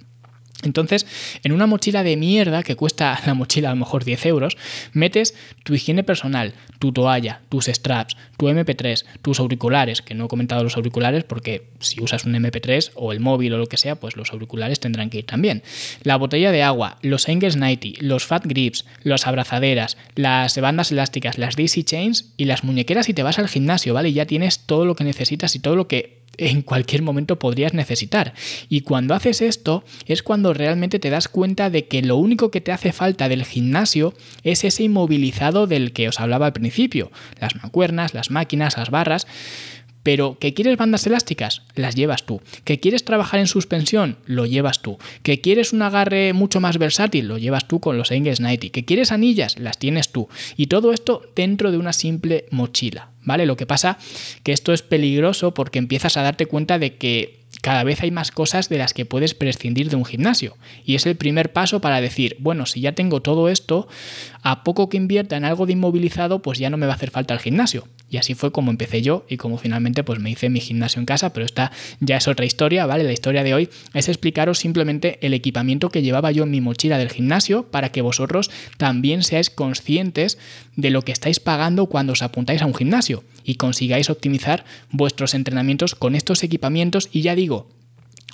Entonces, 0.64 1.06
en 1.42 1.52
una 1.52 1.66
mochila 1.66 2.02
de 2.02 2.16
mierda 2.16 2.62
que 2.62 2.76
cuesta 2.76 3.20
la 3.26 3.34
mochila 3.34 3.68
a 3.70 3.74
lo 3.74 3.80
mejor 3.80 4.04
10 4.04 4.26
euros, 4.26 4.56
metes 4.92 5.34
tu 5.62 5.74
higiene 5.74 6.02
personal, 6.02 6.54
tu 6.78 6.92
toalla, 6.92 7.40
tus 7.48 7.66
straps, 7.66 8.16
tu 8.36 8.48
MP3, 8.48 9.04
tus 9.22 9.40
auriculares, 9.40 10.02
que 10.02 10.14
no 10.14 10.26
he 10.26 10.28
comentado 10.28 10.62
los 10.62 10.76
auriculares 10.76 11.24
porque 11.24 11.68
si 11.80 12.02
usas 12.02 12.24
un 12.24 12.34
MP3 12.34 12.92
o 12.94 13.12
el 13.12 13.20
móvil 13.20 13.54
o 13.54 13.58
lo 13.58 13.66
que 13.66 13.76
sea, 13.76 13.96
pues 13.96 14.16
los 14.16 14.32
auriculares 14.32 14.80
tendrán 14.80 15.10
que 15.10 15.18
ir 15.18 15.26
también. 15.26 15.62
La 16.02 16.16
botella 16.16 16.52
de 16.52 16.62
agua, 16.62 16.98
los 17.02 17.28
Engels 17.28 17.56
90, 17.56 18.00
los 18.00 18.24
Fat 18.24 18.46
Grips, 18.46 18.84
las 19.02 19.26
abrazaderas, 19.26 19.96
las 20.14 20.58
bandas 20.60 20.92
elásticas, 20.92 21.38
las 21.38 21.56
Daisy 21.56 21.84
Chains 21.84 22.32
y 22.36 22.44
las 22.44 22.64
muñequeras 22.64 23.08
y 23.08 23.14
te 23.14 23.22
vas 23.22 23.38
al 23.38 23.48
gimnasio, 23.48 23.94
¿vale? 23.94 24.12
Ya 24.12 24.26
tienes 24.26 24.60
todo 24.60 24.84
lo 24.84 24.96
que 24.96 25.04
necesitas 25.04 25.54
y 25.54 25.58
todo 25.58 25.76
lo 25.76 25.88
que 25.88 26.23
en 26.38 26.62
cualquier 26.62 27.02
momento 27.02 27.38
podrías 27.38 27.74
necesitar. 27.74 28.34
Y 28.68 28.82
cuando 28.82 29.14
haces 29.14 29.42
esto 29.42 29.84
es 30.06 30.22
cuando 30.22 30.54
realmente 30.54 30.98
te 30.98 31.10
das 31.10 31.28
cuenta 31.28 31.70
de 31.70 31.86
que 31.86 32.02
lo 32.02 32.16
único 32.16 32.50
que 32.50 32.60
te 32.60 32.72
hace 32.72 32.92
falta 32.92 33.28
del 33.28 33.44
gimnasio 33.44 34.14
es 34.42 34.64
ese 34.64 34.84
inmovilizado 34.84 35.66
del 35.66 35.92
que 35.92 36.08
os 36.08 36.20
hablaba 36.20 36.46
al 36.46 36.52
principio, 36.52 37.10
las 37.40 37.56
mancuernas, 37.56 38.14
las 38.14 38.30
máquinas, 38.30 38.76
las 38.76 38.90
barras. 38.90 39.26
Pero 40.04 40.38
que 40.38 40.54
quieres 40.54 40.76
bandas 40.76 41.06
elásticas, 41.08 41.62
las 41.74 41.96
llevas 41.96 42.24
tú. 42.24 42.40
Que 42.62 42.78
quieres 42.78 43.04
trabajar 43.04 43.40
en 43.40 43.48
suspensión, 43.48 44.18
lo 44.26 44.46
llevas 44.46 44.82
tú. 44.82 44.98
Que 45.24 45.40
quieres 45.40 45.72
un 45.72 45.82
agarre 45.82 46.32
mucho 46.32 46.60
más 46.60 46.78
versátil, 46.78 47.26
lo 47.26 47.38
llevas 47.38 47.66
tú 47.66 47.80
con 47.80 47.98
los 47.98 48.12
Engels 48.12 48.38
90. 48.38 48.68
Que 48.68 48.84
quieres 48.84 49.10
anillas, 49.10 49.58
las 49.58 49.78
tienes 49.78 50.12
tú. 50.12 50.28
Y 50.56 50.66
todo 50.66 50.92
esto 50.92 51.22
dentro 51.34 51.72
de 51.72 51.78
una 51.78 51.92
simple 51.92 52.44
mochila. 52.52 53.10
¿Vale? 53.26 53.46
Lo 53.46 53.56
que 53.56 53.64
pasa 53.64 53.96
que 54.42 54.52
esto 54.52 54.74
es 54.74 54.82
peligroso 54.82 55.54
porque 55.54 55.78
empiezas 55.78 56.18
a 56.18 56.22
darte 56.22 56.44
cuenta 56.44 56.78
de 56.78 56.96
que 56.96 57.44
cada 57.62 57.82
vez 57.82 58.02
hay 58.02 58.10
más 58.10 58.30
cosas 58.30 58.68
de 58.68 58.76
las 58.76 58.92
que 58.92 59.06
puedes 59.06 59.34
prescindir 59.34 59.88
de 59.88 59.96
un 59.96 60.04
gimnasio. 60.04 60.58
Y 60.84 60.96
es 60.96 61.06
el 61.06 61.16
primer 61.16 61.52
paso 61.54 61.80
para 61.80 62.02
decir, 62.02 62.36
bueno, 62.38 62.66
si 62.66 62.82
ya 62.82 62.92
tengo 62.92 63.22
todo 63.22 63.48
esto, 63.48 63.88
a 64.44 64.62
poco 64.62 64.90
que 64.90 64.98
invierta 64.98 65.38
en 65.38 65.44
algo 65.44 65.64
de 65.64 65.72
inmovilizado, 65.72 66.42
pues 66.42 66.58
ya 66.58 66.68
no 66.68 66.76
me 66.76 66.84
va 66.84 66.92
a 66.92 66.96
hacer 66.96 67.10
falta 67.10 67.32
el 67.32 67.40
gimnasio. 67.40 67.88
Y 68.10 68.18
así 68.18 68.34
fue 68.34 68.52
como 68.52 68.70
empecé 68.70 69.00
yo 69.00 69.24
y 69.26 69.38
como 69.38 69.56
finalmente 69.56 70.04
pues 70.04 70.20
me 70.20 70.30
hice 70.30 70.50
mi 70.50 70.60
gimnasio 70.60 71.00
en 71.00 71.06
casa, 71.06 71.32
pero 71.32 71.46
esta 71.46 71.72
ya 71.98 72.18
es 72.18 72.28
otra 72.28 72.44
historia, 72.44 72.84
¿vale? 72.84 73.04
La 73.04 73.12
historia 73.12 73.42
de 73.42 73.54
hoy 73.54 73.70
es 73.94 74.08
explicaros 74.08 74.58
simplemente 74.58 75.18
el 75.22 75.32
equipamiento 75.32 75.88
que 75.88 76.02
llevaba 76.02 76.30
yo 76.30 76.44
en 76.44 76.50
mi 76.50 76.60
mochila 76.60 76.98
del 76.98 77.10
gimnasio 77.10 77.70
para 77.70 77.90
que 77.90 78.02
vosotros 78.02 78.50
también 78.76 79.22
seáis 79.22 79.48
conscientes 79.48 80.38
de 80.76 80.90
lo 80.90 81.02
que 81.02 81.12
estáis 81.12 81.40
pagando 81.40 81.86
cuando 81.86 82.12
os 82.12 82.22
apuntáis 82.22 82.60
a 82.60 82.66
un 82.66 82.74
gimnasio 82.74 83.24
y 83.44 83.54
consigáis 83.54 84.10
optimizar 84.10 84.66
vuestros 84.90 85.32
entrenamientos 85.32 85.94
con 85.94 86.14
estos 86.14 86.42
equipamientos 86.42 87.08
y 87.10 87.22
ya 87.22 87.34
digo, 87.34 87.70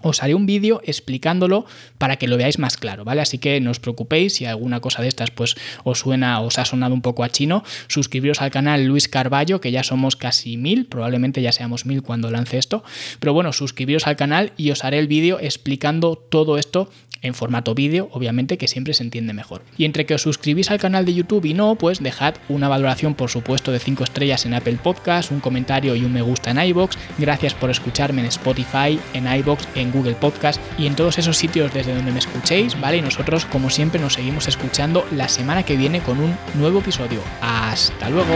os 0.02 0.22
haré 0.22 0.34
un 0.34 0.46
vídeo 0.46 0.80
explicándolo 0.84 1.66
para 1.98 2.16
que 2.16 2.28
lo 2.28 2.36
veáis 2.36 2.58
más 2.58 2.76
claro, 2.76 3.04
¿vale? 3.04 3.20
Así 3.20 3.38
que 3.38 3.60
no 3.60 3.70
os 3.70 3.80
preocupéis 3.80 4.34
si 4.34 4.44
alguna 4.44 4.80
cosa 4.80 5.02
de 5.02 5.08
estas 5.08 5.30
pues 5.30 5.56
os 5.84 5.98
suena, 5.98 6.40
os 6.40 6.58
ha 6.58 6.64
sonado 6.64 6.94
un 6.94 7.02
poco 7.02 7.24
a 7.24 7.28
chino, 7.28 7.62
suscribiros 7.88 8.40
al 8.40 8.50
canal 8.50 8.84
Luis 8.84 9.08
Carballo, 9.08 9.60
que 9.60 9.72
ya 9.72 9.82
somos 9.82 10.16
casi 10.16 10.56
mil, 10.56 10.86
probablemente 10.86 11.42
ya 11.42 11.52
seamos 11.52 11.86
mil 11.86 12.02
cuando 12.02 12.30
lance 12.30 12.58
esto, 12.58 12.84
pero 13.18 13.32
bueno, 13.32 13.52
suscribiros 13.52 14.06
al 14.06 14.16
canal 14.16 14.52
y 14.56 14.70
os 14.70 14.84
haré 14.84 14.98
el 14.98 15.08
vídeo 15.08 15.38
explicando 15.40 16.16
todo 16.16 16.58
esto 16.58 16.90
en 17.22 17.34
formato 17.34 17.74
vídeo, 17.74 18.08
obviamente 18.12 18.58
que 18.58 18.68
siempre 18.68 18.94
se 18.94 19.02
entiende 19.02 19.32
mejor. 19.32 19.62
Y 19.76 19.84
entre 19.84 20.06
que 20.06 20.14
os 20.14 20.22
suscribís 20.22 20.70
al 20.70 20.78
canal 20.78 21.04
de 21.04 21.14
YouTube 21.14 21.44
y 21.44 21.54
no, 21.54 21.74
pues 21.74 22.02
dejad 22.02 22.36
una 22.48 22.68
valoración 22.68 23.14
por 23.14 23.30
supuesto 23.30 23.72
de 23.72 23.78
5 23.78 24.04
estrellas 24.04 24.46
en 24.46 24.54
Apple 24.54 24.78
Podcast, 24.82 25.30
un 25.30 25.40
comentario 25.40 25.94
y 25.96 26.04
un 26.04 26.12
me 26.12 26.22
gusta 26.22 26.50
en 26.50 26.60
iBox. 26.60 26.96
Gracias 27.18 27.54
por 27.54 27.70
escucharme 27.70 28.22
en 28.22 28.28
Spotify, 28.28 28.98
en 29.14 29.32
iBox, 29.32 29.68
Google 29.92 30.14
Podcast 30.14 30.60
y 30.78 30.86
en 30.86 30.96
todos 30.96 31.18
esos 31.18 31.36
sitios 31.36 31.72
desde 31.72 31.94
donde 31.94 32.12
me 32.12 32.18
escuchéis, 32.18 32.80
¿vale? 32.80 32.98
Y 32.98 33.02
nosotros 33.02 33.44
como 33.44 33.70
siempre 33.70 34.00
nos 34.00 34.14
seguimos 34.14 34.48
escuchando 34.48 35.06
la 35.10 35.28
semana 35.28 35.62
que 35.62 35.76
viene 35.76 36.00
con 36.00 36.20
un 36.20 36.36
nuevo 36.54 36.80
episodio. 36.80 37.20
Hasta 37.40 38.10
luego. 38.10 38.34